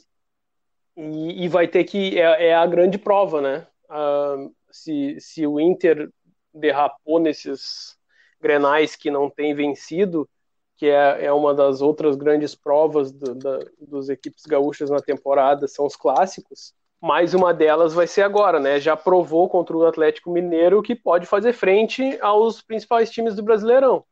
e, 0.96 1.44
e, 1.44 1.48
vai 1.48 1.68
ter 1.68 1.84
que. 1.84 2.18
É, 2.18 2.48
é, 2.48 2.54
a 2.54 2.66
grande 2.66 2.98
prova, 2.98 3.40
né? 3.40 3.66
Uh, 3.88 4.54
se, 4.70 5.16
se 5.20 5.46
o 5.46 5.60
Inter 5.60 6.10
derrapou 6.52 7.18
nesses 7.18 7.96
grenais 8.40 8.96
que 8.96 9.10
não 9.10 9.30
tem 9.30 9.54
vencido, 9.54 10.28
que 10.76 10.86
é, 10.86 11.26
é 11.26 11.32
uma 11.32 11.54
das 11.54 11.80
outras 11.80 12.16
grandes 12.16 12.54
provas 12.54 13.12
do, 13.12 13.34
da, 13.34 13.60
dos 13.80 14.08
equipes 14.08 14.44
gaúchas 14.44 14.90
na 14.90 15.00
temporada, 15.00 15.68
são 15.68 15.86
os 15.86 15.94
clássicos. 15.94 16.74
Mais 17.02 17.34
uma 17.34 17.52
delas 17.52 17.92
vai 17.92 18.06
ser 18.06 18.22
agora, 18.22 18.60
né? 18.60 18.78
Já 18.78 18.96
provou 18.96 19.48
contra 19.48 19.76
o 19.76 19.84
Atlético 19.84 20.30
Mineiro 20.30 20.80
que 20.80 20.94
pode 20.94 21.26
fazer 21.26 21.52
frente 21.52 22.16
aos 22.20 22.62
principais 22.62 23.10
times 23.10 23.34
do 23.34 23.42
Brasileirão. 23.42 24.04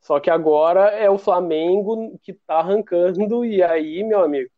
Só 0.00 0.18
que 0.18 0.30
agora 0.30 0.88
é 0.92 1.10
o 1.10 1.18
Flamengo 1.18 2.18
que 2.22 2.32
tá 2.32 2.60
arrancando, 2.60 3.44
e 3.44 3.62
aí, 3.62 4.02
meu 4.02 4.22
amigo, 4.22 4.48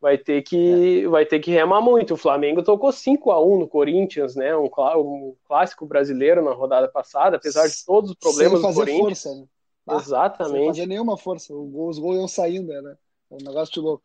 vai 0.00 0.16
ter 0.16 0.40
que 0.40 1.04
é. 1.04 1.08
vai 1.08 1.26
ter 1.26 1.38
que 1.38 1.50
remar 1.50 1.82
muito. 1.82 2.14
O 2.14 2.16
Flamengo 2.16 2.62
tocou 2.62 2.90
5 2.90 3.30
a 3.30 3.44
1 3.44 3.58
no 3.58 3.68
Corinthians, 3.68 4.34
né? 4.34 4.56
Um, 4.56 4.64
um, 4.64 5.36
clássico 5.46 5.84
brasileiro 5.84 6.42
na 6.42 6.52
rodada 6.52 6.88
passada, 6.88 7.36
apesar 7.36 7.66
de 7.68 7.84
todos 7.84 8.12
os 8.12 8.16
problemas 8.16 8.62
do 8.62 8.72
Corinthians. 8.72 9.22
Força, 9.22 9.34
né? 9.34 9.44
ah, 9.86 9.96
Exatamente. 9.96 10.58
Sem 10.58 10.66
fazer 10.68 10.86
nenhuma 10.86 11.18
força. 11.18 11.52
Os 11.54 11.98
gols 11.98 12.16
iam 12.16 12.26
saindo, 12.26 12.68
né? 12.68 12.96
É 13.30 13.34
um 13.34 13.44
negócio 13.44 13.74
de 13.74 13.80
louco. 13.80 14.04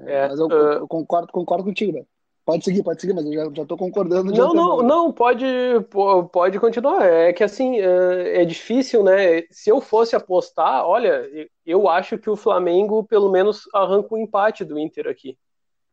É, 0.00 0.28
mas 0.28 0.38
eu, 0.38 0.46
uh... 0.46 0.52
eu, 0.52 0.88
concordo, 0.88 1.32
concordo 1.32 1.64
contigo, 1.64 1.92
velho. 1.92 2.06
Pode 2.50 2.64
seguir, 2.64 2.82
pode 2.82 3.00
seguir, 3.00 3.12
mas 3.12 3.24
eu 3.26 3.32
já, 3.32 3.50
já 3.54 3.64
tô 3.64 3.76
concordando. 3.76 4.32
Não, 4.32 4.52
não, 4.52 4.82
não, 4.82 5.12
pode, 5.12 5.46
pode 6.32 6.58
continuar. 6.58 7.06
É 7.06 7.32
que 7.32 7.44
assim, 7.44 7.78
é, 7.78 8.42
é 8.42 8.44
difícil, 8.44 9.04
né? 9.04 9.42
Se 9.52 9.70
eu 9.70 9.80
fosse 9.80 10.16
apostar, 10.16 10.84
olha, 10.84 11.30
eu 11.64 11.88
acho 11.88 12.18
que 12.18 12.28
o 12.28 12.34
Flamengo 12.34 13.04
pelo 13.04 13.30
menos 13.30 13.68
arranca 13.72 14.12
um 14.12 14.18
empate 14.18 14.64
do 14.64 14.76
Inter 14.76 15.06
aqui 15.06 15.38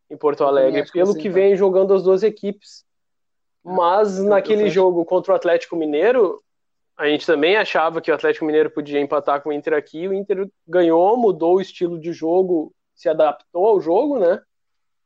em 0.09 0.17
Porto 0.17 0.43
Alegre, 0.43 0.83
pelo 0.91 1.13
que, 1.13 1.23
que 1.23 1.29
vem 1.29 1.55
jogando 1.55 1.93
as 1.93 2.01
duas 2.01 2.23
equipes. 2.23 2.83
Mas 3.63 4.17
naquele 4.17 4.67
jogo 4.67 5.05
contra 5.05 5.33
o 5.33 5.35
Atlético 5.35 5.75
Mineiro, 5.75 6.41
a 6.97 7.05
gente 7.07 7.23
também 7.23 7.55
achava 7.55 8.01
que 8.01 8.09
o 8.09 8.15
Atlético 8.15 8.45
Mineiro 8.45 8.71
podia 8.71 8.99
empatar 8.99 9.43
com 9.43 9.49
o 9.49 9.53
Inter 9.53 9.75
aqui. 9.75 10.07
O 10.07 10.13
Inter 10.13 10.49
ganhou, 10.67 11.15
mudou 11.17 11.57
o 11.57 11.61
estilo 11.61 11.99
de 11.99 12.11
jogo, 12.13 12.73
se 12.95 13.07
adaptou 13.07 13.67
ao 13.67 13.79
jogo, 13.79 14.17
né? 14.17 14.41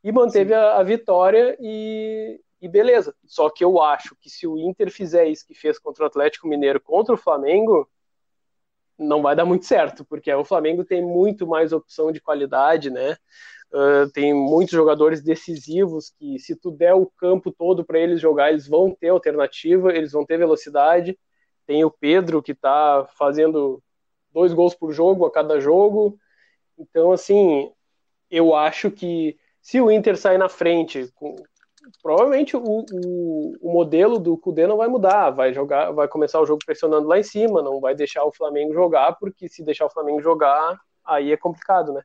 E 0.04 0.12
manteve 0.12 0.54
a, 0.54 0.78
a, 0.78 0.84
vitória 0.84 1.56
e, 1.60 2.40
e, 2.62 2.68
beleza. 2.68 3.16
Só 3.26 3.50
que 3.50 3.64
eu 3.64 3.82
acho 3.82 4.16
que 4.20 4.30
se 4.30 4.48
o 4.48 4.58
Inter 4.58 4.92
fizer 4.92 5.28
isso 5.28 5.46
que 5.46 5.54
fez 5.54 5.78
contra 5.78 6.04
o 6.04 6.08
Atlético 6.08 6.48
Mineiro 6.48 6.80
contra 6.80 7.14
o 7.14 7.18
Flamengo, 7.18 7.88
não 8.98 9.22
vai 9.22 9.36
dar 9.36 9.46
muito 9.46 9.66
certo, 9.66 10.06
porque 10.06 10.34
o 10.34 10.46
Flamengo 10.46 10.84
tem 10.84 11.04
muito 11.04 11.48
mais 11.48 11.74
opção 11.74 12.12
de 12.12 12.22
qualidade, 12.22 12.90
né? 12.90 13.18
Uh, 13.74 14.10
tem 14.12 14.34
muitos 14.34 14.74
jogadores 14.74 15.22
decisivos 15.22 16.10
que, 16.10 16.38
se 16.40 16.56
tu 16.56 16.72
der 16.72 16.94
o 16.94 17.06
campo 17.06 17.52
todo 17.52 17.86
para 17.86 18.00
eles 18.00 18.20
jogar, 18.20 18.50
eles 18.50 18.68
vão 18.68 18.94
ter 18.94 19.10
alternativa, 19.10 19.94
eles 19.94 20.12
vão 20.12 20.26
ter 20.26 20.38
velocidade. 20.38 21.18
Tem 21.66 21.86
o 21.86 21.92
Pedro 21.92 22.44
que 22.44 22.52
está 22.52 23.08
fazendo 23.18 23.82
dois 24.34 24.54
gols 24.54 24.76
por 24.76 24.92
jogo 24.92 25.26
a 25.26 25.32
cada 25.32 25.60
jogo. 25.60 26.20
Então, 26.78 27.14
assim, 27.14 27.72
eu 28.30 28.54
acho 28.54 28.92
que 28.92 29.38
se 29.62 29.80
o 29.80 29.92
Inter 29.92 30.18
sair 30.18 30.38
na 30.38 30.50
frente, 30.50 31.12
com, 31.16 31.36
provavelmente 32.02 32.56
o, 32.56 32.62
o, 32.62 33.58
o, 33.62 33.72
modelo 33.72 34.20
do 34.20 34.38
Cudê 34.38 34.68
não 34.68 34.78
vai 34.78 34.88
mudar, 34.88 35.30
vai 35.30 35.54
jogar, 35.54 35.92
vai 35.92 36.08
começar 36.08 36.40
o 36.40 36.46
jogo 36.46 36.60
pressionando 36.66 37.08
lá 37.08 37.20
em 37.20 37.24
cima, 37.24 37.62
não 37.62 37.80
vai 37.80 37.96
deixar 37.96 38.24
o 38.26 38.32
Flamengo 38.32 38.74
jogar, 38.74 39.14
porque 39.14 39.48
se 39.48 39.64
deixar 39.64 39.86
o 39.86 39.90
Flamengo 39.90 40.22
jogar, 40.22 40.80
aí 41.06 41.32
é 41.32 41.38
complicado, 41.38 41.94
né? 41.94 42.02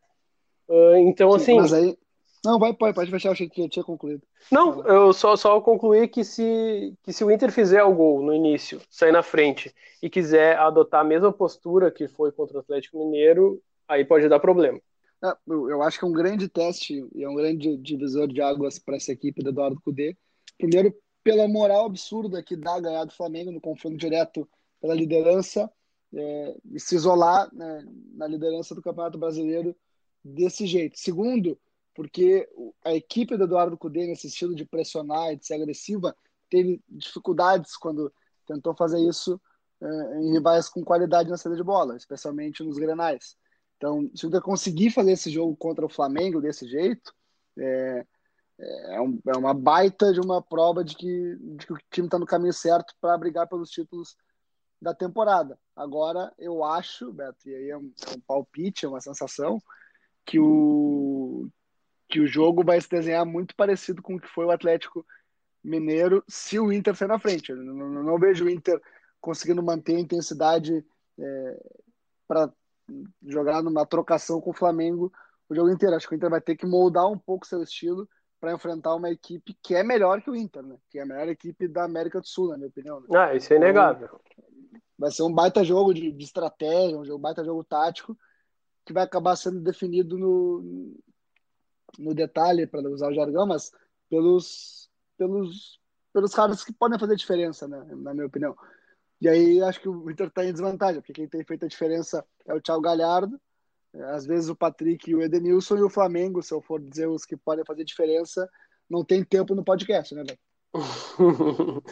Uh, 0.69 0.97
então, 0.97 1.31
Sim, 1.33 1.37
assim. 1.37 1.57
Mas 1.57 1.73
aí. 1.73 1.99
Não, 2.45 2.59
vai, 2.61 2.73
pode, 2.73 2.95
pode 2.95 3.11
fechar, 3.11 3.31
eu 3.31 3.33
achei 3.33 3.49
que 3.49 3.62
eu 3.62 3.69
tinha 3.69 3.85
concluído. 3.85 4.23
Não, 4.53 4.87
eu 4.87 5.12
só, 5.12 5.35
só 5.35 5.61
concluí 5.61 6.07
que 6.07 6.23
se, 6.23 6.95
que 7.03 7.12
se 7.12 7.25
o 7.25 7.31
Inter 7.31 7.51
fizer 7.51 7.83
o 7.83 7.92
gol 7.92 8.23
no 8.23 8.33
início, 8.33 8.81
sair 8.88 9.11
na 9.11 9.23
frente, 9.23 9.75
e 10.01 10.09
quiser 10.09 10.57
adotar 10.59 11.01
a 11.01 11.05
mesma 11.05 11.33
postura 11.33 11.90
que 11.90 12.07
foi 12.07 12.31
contra 12.31 12.59
o 12.59 12.61
Atlético 12.61 12.99
Mineiro, 12.99 13.61
aí 13.88 14.05
pode 14.05 14.29
dar 14.29 14.38
problema. 14.38 14.79
É, 15.27 15.37
eu 15.47 15.83
acho 15.83 15.99
que 15.99 16.05
é 16.05 16.09
um 16.09 16.12
grande 16.12 16.49
teste 16.49 17.07
e 17.15 17.25
é 17.25 17.29
um 17.29 17.35
grande 17.35 17.77
divisor 17.79 18.29
de 18.29 18.41
águas 18.41 18.79
para 18.79 18.97
essa 18.97 19.12
equipe 19.12 19.43
do 19.43 19.51
Eduardo 19.51 19.81
Cudê. 19.81 20.17
Primeiro, 20.59 20.95
pela 21.23 21.49
moral 21.49 21.87
absurda 21.87 22.43
que 22.43 22.57
dá 22.57 22.79
ganhar 22.79 23.05
do 23.05 23.12
Flamengo 23.12 23.51
no 23.51 23.61
confronto 23.61 23.97
direto 23.97 24.49
pela 24.81 24.95
liderança 24.95 25.71
é, 26.15 26.57
e 26.73 26.79
se 26.79 26.95
isolar 26.95 27.53
né, 27.53 27.85
na 28.15 28.27
liderança 28.27 28.75
do 28.75 28.83
Campeonato 28.83 29.19
Brasileiro 29.19 29.75
desse 30.25 30.67
jeito. 30.67 30.99
Segundo, 30.99 31.59
porque 31.95 32.49
a 32.85 32.95
equipe 32.95 33.37
do 33.37 33.45
Eduardo 33.45 33.77
Cudê, 33.77 34.07
nesse 34.07 34.27
estilo 34.27 34.55
de 34.55 34.65
pressionar 34.65 35.33
e 35.33 35.37
de 35.37 35.47
ser 35.47 35.55
agressiva, 35.55 36.15
teve 36.49 36.81
dificuldades 36.89 37.77
quando 37.77 38.12
tentou 38.47 38.75
fazer 38.75 39.01
isso 39.01 39.41
é, 39.81 40.21
em 40.21 40.33
rivais 40.33 40.69
com 40.69 40.85
qualidade 40.85 41.29
na 41.29 41.37
saída 41.37 41.57
de 41.57 41.65
bola, 41.65 41.97
especialmente 41.97 42.62
nos 42.62 42.79
grenais. 42.79 43.37
Então, 43.77 44.11
se 44.15 44.25
o 44.25 44.29
Inter 44.29 44.41
conseguir 44.41 44.91
fazer 44.91 45.12
esse 45.12 45.31
jogo 45.31 45.57
contra 45.57 45.85
o 45.85 45.89
Flamengo 45.89 46.41
desse 46.41 46.67
jeito, 46.67 47.15
é, 47.59 48.07
é, 48.59 49.01
um, 49.01 49.21
é 49.27 49.37
uma 49.37 49.53
baita 49.53 50.12
de 50.12 50.21
uma 50.21 50.43
prova 50.43 50.83
de 50.83 50.97
que, 50.97 51.37
de 51.37 51.67
que 51.67 51.73
o 51.73 51.79
time 51.91 52.07
está 52.07 52.19
no 52.19 52.27
caminho 52.27 52.53
certo 52.53 52.95
para 53.01 53.19
brigar 53.19 53.47
pelos 53.47 53.71
títulos 53.71 54.17
da 54.81 54.95
temporada. 54.95 55.59
Agora, 55.75 56.33
eu 56.39 56.65
acho, 56.65 57.12
Beto, 57.12 57.49
e 57.49 57.55
aí 57.55 57.71
é 57.71 57.77
um, 57.77 57.93
é 58.09 58.17
um 58.17 58.21
palpite, 58.21 58.87
é 58.87 58.89
uma 58.89 59.01
sensação, 59.01 59.61
que 60.25 60.39
o, 60.39 61.49
que 62.09 62.21
o 62.21 62.27
jogo 62.27 62.65
vai 62.65 62.81
se 62.81 62.89
desenhar 62.89 63.25
muito 63.27 63.55
parecido 63.55 64.03
com 64.03 64.17
o 64.17 64.21
que 64.21 64.29
foi 64.29 64.47
o 64.47 64.51
Atlético 64.51 65.07
Mineiro 65.62 66.25
se 66.29 66.59
o 66.59 66.73
Inter 66.73 66.95
sair 66.95 67.09
na 67.09 67.19
frente. 67.19 67.51
Eu 67.51 67.57
não, 67.57 67.75
não, 67.75 68.03
não 68.03 68.19
vejo 68.19 68.45
o 68.45 68.51
Inter 68.51 68.81
conseguindo 69.21 69.62
manter 69.62 69.97
a 69.97 70.01
intensidade 70.01 70.85
é, 71.19 71.62
para 72.27 72.53
jogar 73.22 73.62
numa 73.62 73.87
trocação 73.87 74.40
com 74.40 74.51
o 74.51 74.55
Flamengo 74.55 75.12
o 75.49 75.55
jogo 75.55 75.70
inteiro. 75.70 75.94
Acho 75.94 76.09
que 76.09 76.14
o 76.14 76.16
Inter 76.16 76.31
vai 76.31 76.40
ter 76.40 76.57
que 76.57 76.66
moldar 76.66 77.07
um 77.09 77.18
pouco 77.18 77.46
seu 77.46 77.62
estilo 77.62 78.09
para 78.40 78.53
enfrentar 78.53 78.94
uma 78.94 79.11
equipe 79.11 79.57
que 79.62 79.75
é 79.75 79.83
melhor 79.83 80.20
que 80.20 80.31
o 80.31 80.37
Inter, 80.37 80.62
né? 80.62 80.77
Que 80.90 80.99
é 80.99 81.03
a 81.03 81.07
melhor 81.07 81.29
equipe 81.29 81.66
da 81.68 81.85
América 81.85 82.20
do 82.20 82.27
Sul, 82.27 82.49
na 82.49 82.57
minha 82.57 82.68
opinião. 82.68 83.01
Né? 83.01 83.07
Ah, 83.14 83.35
isso 83.35 83.53
é 83.53 83.57
inegável. 83.57 84.07
Então, 84.07 84.44
vai 84.99 85.11
ser 85.11 85.22
um 85.22 85.33
baita 85.33 85.64
jogo 85.64 85.92
de, 85.92 86.12
de 86.12 86.25
estratégia, 86.25 86.99
um 86.99 87.18
baita 87.18 87.44
jogo 87.44 87.64
tático 87.64 88.16
que 88.85 88.92
vai 88.92 89.03
acabar 89.03 89.35
sendo 89.37 89.61
definido 89.61 90.16
no, 90.16 90.94
no 91.99 92.14
detalhe, 92.14 92.66
para 92.66 92.88
usar 92.88 93.09
o 93.09 93.14
jargão, 93.14 93.46
mas 93.46 93.72
pelos, 94.09 94.88
pelos, 95.18 95.81
pelos 96.12 96.33
caras 96.33 96.64
que 96.64 96.72
podem 96.72 96.99
fazer 96.99 97.16
diferença, 97.16 97.66
né? 97.66 97.85
Na 97.96 98.14
minha 98.14 98.27
opinião. 98.27 98.57
E 99.21 99.29
aí 99.29 99.63
acho 99.63 99.81
que 99.81 99.89
o 99.89 100.11
Inter 100.11 100.29
está 100.29 100.45
em 100.45 100.53
desvantagem, 100.53 101.01
porque 101.01 101.13
quem 101.13 101.29
tem 101.29 101.45
feito 101.45 101.65
a 101.65 101.69
diferença 101.69 102.25
é 102.47 102.55
o 102.55 102.61
Thiago 102.61 102.83
Galhardo, 102.83 103.41
às 104.13 104.27
vezes 104.27 104.49
o 104.51 104.57
Patrick 104.57 105.11
e 105.11 105.15
o 105.15 105.23
Edenilson 105.23 105.77
e 105.79 105.83
o 105.83 105.91
Flamengo, 105.91 106.43
se 106.43 106.53
eu 106.53 106.61
for 106.61 106.81
dizer 106.81 107.09
os 107.09 107.25
que 107.25 107.37
podem 107.37 107.65
fazer 107.65 107.85
diferença, 107.85 108.49
não 108.89 109.05
tem 109.05 109.25
tempo 109.25 109.55
no 109.55 109.65
podcast, 109.65 110.15
né, 110.15 110.23
velho? 110.23 110.39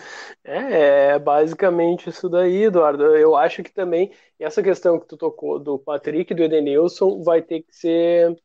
É, 0.45 1.13
é, 1.15 1.19
basicamente 1.19 2.11
isso 2.11 2.29
daí, 2.29 2.65
Eduardo. 2.65 3.03
Eu 3.17 3.35
acho 3.35 3.63
que 3.63 3.73
também 3.73 4.13
essa 4.39 4.63
questão 4.63 5.01
que 5.01 5.07
tu 5.07 5.17
tocou 5.17 5.59
do 5.59 5.79
Patrick 5.79 6.33
e 6.33 6.37
do 6.37 6.43
Edenilson 6.43 7.23
vai 7.23 7.41
ter 7.41 7.63
que 7.63 7.75
ser 7.75 8.37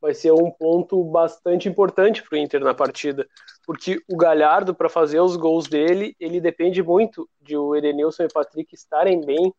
vai 0.00 0.14
ser 0.14 0.32
um 0.32 0.50
ponto 0.50 1.02
bastante 1.04 1.68
importante 1.68 2.22
para 2.22 2.36
o 2.36 2.38
Inter 2.38 2.60
na 2.60 2.74
partida, 2.74 3.28
porque 3.66 4.00
o 4.08 4.16
Galhardo, 4.16 4.74
para 4.74 4.88
fazer 4.88 5.20
os 5.20 5.36
gols 5.36 5.66
dele, 5.66 6.14
ele 6.20 6.40
depende 6.40 6.82
muito 6.82 7.28
de 7.40 7.56
o 7.56 7.74
Edenilson 7.74 8.22
e 8.22 8.26
o 8.26 8.32
Patrick 8.32 8.74
estarem 8.74 9.20
bem 9.20 9.52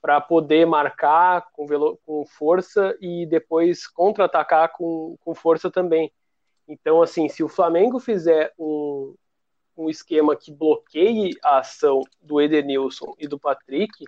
para 0.00 0.20
poder 0.20 0.66
marcar 0.66 1.48
com, 1.52 1.66
com 2.04 2.24
força 2.24 2.96
e 3.00 3.26
depois 3.26 3.86
contra-atacar 3.86 4.72
com, 4.72 5.16
com 5.20 5.34
força 5.34 5.70
também. 5.70 6.12
Então, 6.66 7.02
assim, 7.02 7.28
se 7.28 7.42
o 7.42 7.48
Flamengo 7.48 7.98
fizer 7.98 8.52
um, 8.58 9.14
um 9.76 9.88
esquema 9.88 10.36
que 10.36 10.52
bloqueie 10.52 11.32
a 11.42 11.58
ação 11.58 12.02
do 12.20 12.40
Edenilson 12.40 13.14
e 13.18 13.26
do 13.26 13.38
Patrick, 13.38 14.04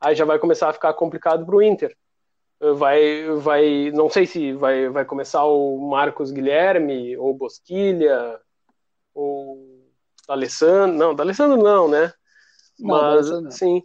aí 0.00 0.14
já 0.14 0.24
vai 0.24 0.38
começar 0.38 0.68
a 0.68 0.72
ficar 0.72 0.94
complicado 0.94 1.44
para 1.44 1.56
o 1.56 1.62
Inter. 1.62 1.96
Vai, 2.72 3.26
vai, 3.40 3.90
não 3.92 4.08
sei 4.08 4.26
se 4.26 4.52
vai, 4.54 4.88
vai 4.88 5.04
começar 5.04 5.44
o 5.44 5.78
Marcos 5.88 6.30
Guilherme 6.30 7.16
ou 7.16 7.34
Bosquilha 7.34 8.40
ou 9.14 9.84
D'Alessandro, 10.26 10.96
não, 10.96 11.14
D'Alessandro 11.14 11.62
não, 11.62 11.88
né? 11.88 12.12
Não, 12.78 12.88
Mas, 12.88 13.30
não. 13.30 13.50
sim, 13.50 13.82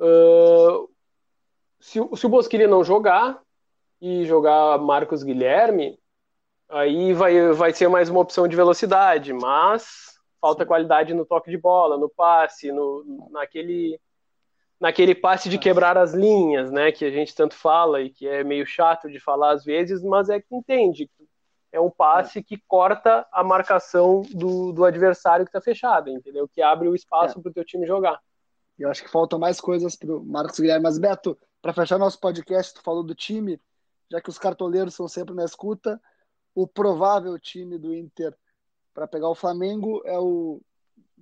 uh, 0.00 0.88
se, 1.80 1.98
se 2.16 2.26
o 2.26 2.28
Bosquilha 2.28 2.68
não 2.68 2.84
jogar 2.84 3.42
e 4.00 4.24
jogar 4.24 4.78
Marcos 4.78 5.22
Guilherme, 5.22 5.98
aí 6.68 7.12
vai, 7.12 7.52
vai 7.52 7.72
ser 7.72 7.88
mais 7.88 8.08
uma 8.08 8.20
opção 8.20 8.46
de 8.46 8.56
velocidade, 8.56 9.32
mas 9.32 10.12
falta 10.40 10.66
qualidade 10.66 11.14
no 11.14 11.24
toque 11.24 11.50
de 11.50 11.58
bola, 11.58 11.96
no 11.96 12.08
passe, 12.08 12.72
no, 12.72 13.28
naquele, 13.30 14.00
naquele 14.82 15.14
passe 15.14 15.48
de 15.48 15.58
quebrar 15.58 15.96
as 15.96 16.12
linhas, 16.12 16.68
né, 16.72 16.90
que 16.90 17.04
a 17.04 17.10
gente 17.10 17.32
tanto 17.36 17.54
fala 17.54 18.02
e 18.02 18.10
que 18.10 18.26
é 18.26 18.42
meio 18.42 18.66
chato 18.66 19.08
de 19.08 19.20
falar 19.20 19.52
às 19.52 19.64
vezes, 19.64 20.02
mas 20.02 20.28
é 20.28 20.40
que 20.40 20.56
entende. 20.56 21.08
É 21.70 21.78
um 21.78 21.88
passe 21.88 22.42
que 22.42 22.60
corta 22.66 23.24
a 23.30 23.44
marcação 23.44 24.22
do, 24.34 24.72
do 24.72 24.84
adversário 24.84 25.44
que 25.44 25.50
está 25.50 25.60
fechado, 25.60 26.10
entendeu? 26.10 26.48
Que 26.48 26.60
abre 26.60 26.88
o 26.88 26.96
espaço 26.96 27.38
é. 27.38 27.40
para 27.40 27.50
o 27.50 27.52
teu 27.52 27.64
time 27.64 27.86
jogar. 27.86 28.18
Eu 28.76 28.90
acho 28.90 29.04
que 29.04 29.08
faltam 29.08 29.38
mais 29.38 29.60
coisas 29.60 29.94
para 29.94 30.16
o 30.16 30.24
Marcos 30.24 30.58
Guilherme. 30.58 30.82
Mas, 30.82 30.98
Beto, 30.98 31.38
para 31.62 31.72
fechar 31.72 31.96
nosso 31.96 32.18
podcast, 32.18 32.74
tu 32.74 32.82
falou 32.82 33.04
do 33.04 33.14
time, 33.14 33.60
já 34.10 34.20
que 34.20 34.30
os 34.30 34.38
cartoleiros 34.38 34.96
são 34.96 35.06
sempre 35.06 35.32
na 35.32 35.44
escuta, 35.44 36.02
o 36.56 36.66
provável 36.66 37.38
time 37.38 37.78
do 37.78 37.94
Inter 37.94 38.36
para 38.92 39.06
pegar 39.06 39.28
o 39.28 39.34
Flamengo 39.36 40.02
é 40.04 40.18
o 40.18 40.60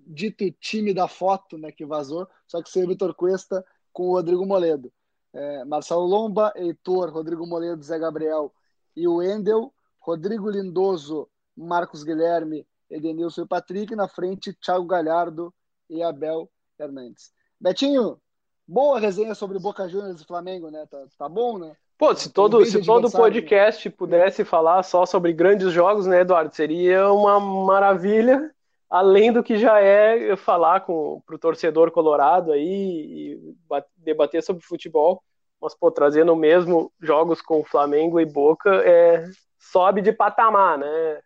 dito 0.07 0.51
time 0.61 0.93
da 0.93 1.09
foto, 1.09 1.57
né, 1.59 1.71
que 1.71 1.85
vazou, 1.85 2.29
só 2.47 2.63
que 2.63 2.71
sem 2.71 2.85
o 2.85 2.89
Vitor 2.89 3.15
Cuesta 3.15 3.65
com 3.93 4.09
o 4.09 4.13
Rodrigo 4.13 4.45
Moledo. 4.47 4.93
É, 5.33 5.65
Marcelo 5.65 6.05
Lomba, 6.05 6.53
Heitor, 6.57 7.11
Rodrigo 7.11 7.47
Moledo, 7.47 7.83
Zé 7.83 7.99
Gabriel 7.99 8.53
e 8.97 9.07
o 9.07 9.23
Endel, 9.23 9.73
Rodrigo 10.01 10.51
Lindoso, 10.51 11.29
Marcos 11.57 12.03
Guilherme, 12.03 12.67
Edenilson 12.91 13.43
e 13.43 13.47
Patrick, 13.47 13.95
na 13.95 14.09
frente 14.09 14.53
Thiago 14.53 14.87
Galhardo 14.87 15.55
e 15.89 16.03
Abel 16.03 16.51
Hernandes. 16.79 17.33
Betinho, 17.61 18.19
boa 18.67 18.99
resenha 18.99 19.35
sobre 19.35 19.59
Boca 19.59 19.89
Juniors 19.89 20.21
e 20.21 20.27
Flamengo, 20.27 20.71
né? 20.71 20.87
Tá, 20.91 21.05
tá 21.17 21.29
bom, 21.29 21.59
né? 21.59 21.77
Pô, 22.01 22.15
se 22.17 22.31
todo, 22.31 22.65
se 22.65 22.83
todo 22.83 23.11
podcast 23.11 23.91
pudesse 23.91 24.43
falar 24.43 24.83
só 24.83 25.05
sobre 25.05 25.35
grandes 25.35 25.71
jogos, 25.71 26.07
né, 26.07 26.23
Eduardo? 26.23 26.55
Seria 26.55 27.13
uma 27.13 27.39
maravilha, 27.39 28.51
além 28.91 29.33
do 29.33 29.43
que 29.43 29.57
já 29.57 29.81
é 29.81 30.37
falar 30.37 30.81
com 30.81 31.23
o 31.27 31.39
torcedor 31.39 31.91
colorado 31.91 32.53
aí 32.53 33.39
e 33.39 33.55
debater 33.97 34.43
sobre 34.43 34.65
futebol. 34.65 35.23
Mas, 35.61 35.75
pô, 35.75 35.91
trazendo 35.91 36.35
mesmo 36.35 36.93
jogos 37.01 37.41
com 37.41 37.63
Flamengo 37.63 38.19
e 38.19 38.27
Boca, 38.27 38.71
é, 38.85 39.25
sobe 39.59 40.03
de 40.03 40.13
patamar, 40.13 40.79
né? 40.79 40.89
É, 40.89 41.23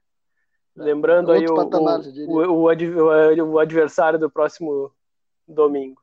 Lembrando 0.77 1.31
aí 1.33 1.47
o, 1.47 1.55
patamar, 1.55 2.01
o, 2.01 2.33
o, 2.33 2.67
o, 2.67 3.53
o 3.53 3.59
adversário 3.59 4.19
do 4.19 4.29
próximo 4.29 4.93
domingo. 5.47 6.03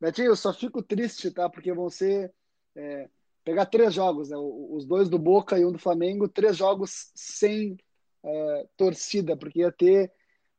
Betinho, 0.00 0.28
eu 0.28 0.36
só 0.36 0.52
fico 0.52 0.82
triste, 0.82 1.30
tá? 1.30 1.48
Porque 1.48 1.72
vão 1.72 1.88
ser. 1.88 2.32
É 2.74 3.08
pegar 3.46 3.66
três 3.66 3.94
jogos, 3.94 4.28
né? 4.28 4.36
os 4.36 4.84
dois 4.84 5.08
do 5.08 5.20
Boca 5.20 5.56
e 5.56 5.64
um 5.64 5.70
do 5.70 5.78
Flamengo, 5.78 6.28
três 6.28 6.56
jogos 6.56 7.12
sem 7.14 7.78
é, 8.24 8.66
torcida, 8.76 9.36
porque 9.36 9.60
ia 9.60 9.70
ter 9.70 10.10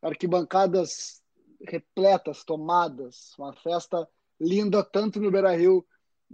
arquibancadas 0.07 1.21
repletas, 1.61 2.43
tomadas, 2.43 3.33
uma 3.37 3.53
festa 3.53 4.07
linda 4.39 4.83
tanto 4.83 5.19
no 5.19 5.31
Beira-Rio 5.31 5.85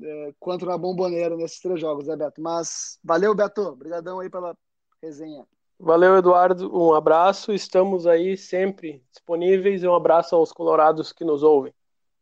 é, 0.02 0.34
quanto 0.40 0.66
na 0.66 0.78
Bomboneira 0.78 1.36
nesses 1.36 1.60
três 1.60 1.80
jogos, 1.80 2.08
né, 2.08 2.16
Beto? 2.16 2.42
Mas 2.42 3.00
valeu, 3.04 3.34
Beto, 3.36 3.62
obrigadão 3.62 4.20
aí 4.20 4.30
pela 4.30 4.58
resenha. 5.02 5.46
Valeu, 5.80 6.18
Eduardo, 6.18 6.76
um 6.76 6.94
abraço, 6.94 7.52
estamos 7.52 8.08
aí 8.08 8.38
sempre 8.38 9.04
disponíveis. 9.12 9.84
E 9.84 9.88
um 9.88 9.96
abraço 9.96 10.36
aos 10.36 10.52
colorados 10.52 11.12
que 11.12 11.26
nos 11.26 11.44
ouvem. 11.44 11.74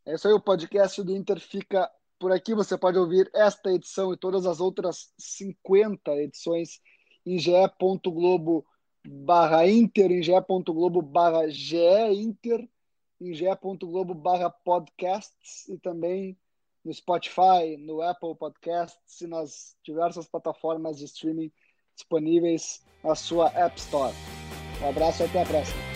É 0.06 0.16
isso 0.16 0.28
aí, 0.28 0.34
o 0.34 0.40
podcast 0.40 1.02
do 1.04 1.16
Inter 1.16 1.40
fica 1.40 1.90
por 2.18 2.32
aqui. 2.32 2.56
Você 2.56 2.78
pode 2.78 2.98
ouvir 2.98 3.30
esta 3.34 3.72
edição 3.72 4.12
e 4.12 4.18
todas 4.18 4.46
as 4.46 4.60
outras 4.60 5.14
50 5.18 6.12
edições 6.16 6.80
em 7.26 7.38
ge.globo 7.38 8.66
barra 9.06 9.68
Inter, 9.68 10.12
em 10.12 10.22
ge.globo 10.22 11.02
barra 11.02 11.48
Inter, 12.14 12.68
em 13.20 13.34
ge.globo 13.34 14.14
barra 14.14 14.50
podcasts 14.50 15.68
e 15.70 15.78
também 15.78 16.38
no 16.84 16.94
Spotify, 16.94 17.78
no 17.78 18.02
Apple 18.02 18.36
Podcasts 18.36 19.22
e 19.22 19.28
nas 19.28 19.76
diversas 19.84 20.28
plataformas 20.28 20.98
de 20.98 21.06
streaming 21.06 21.52
disponíveis 21.96 22.84
na 23.04 23.16
sua 23.16 23.50
App 23.50 23.80
Store. 23.80 24.14
Um 24.82 24.90
abraço 24.90 25.22
e 25.22 25.26
até 25.26 25.42
a 25.44 25.46
próxima. 25.46 25.91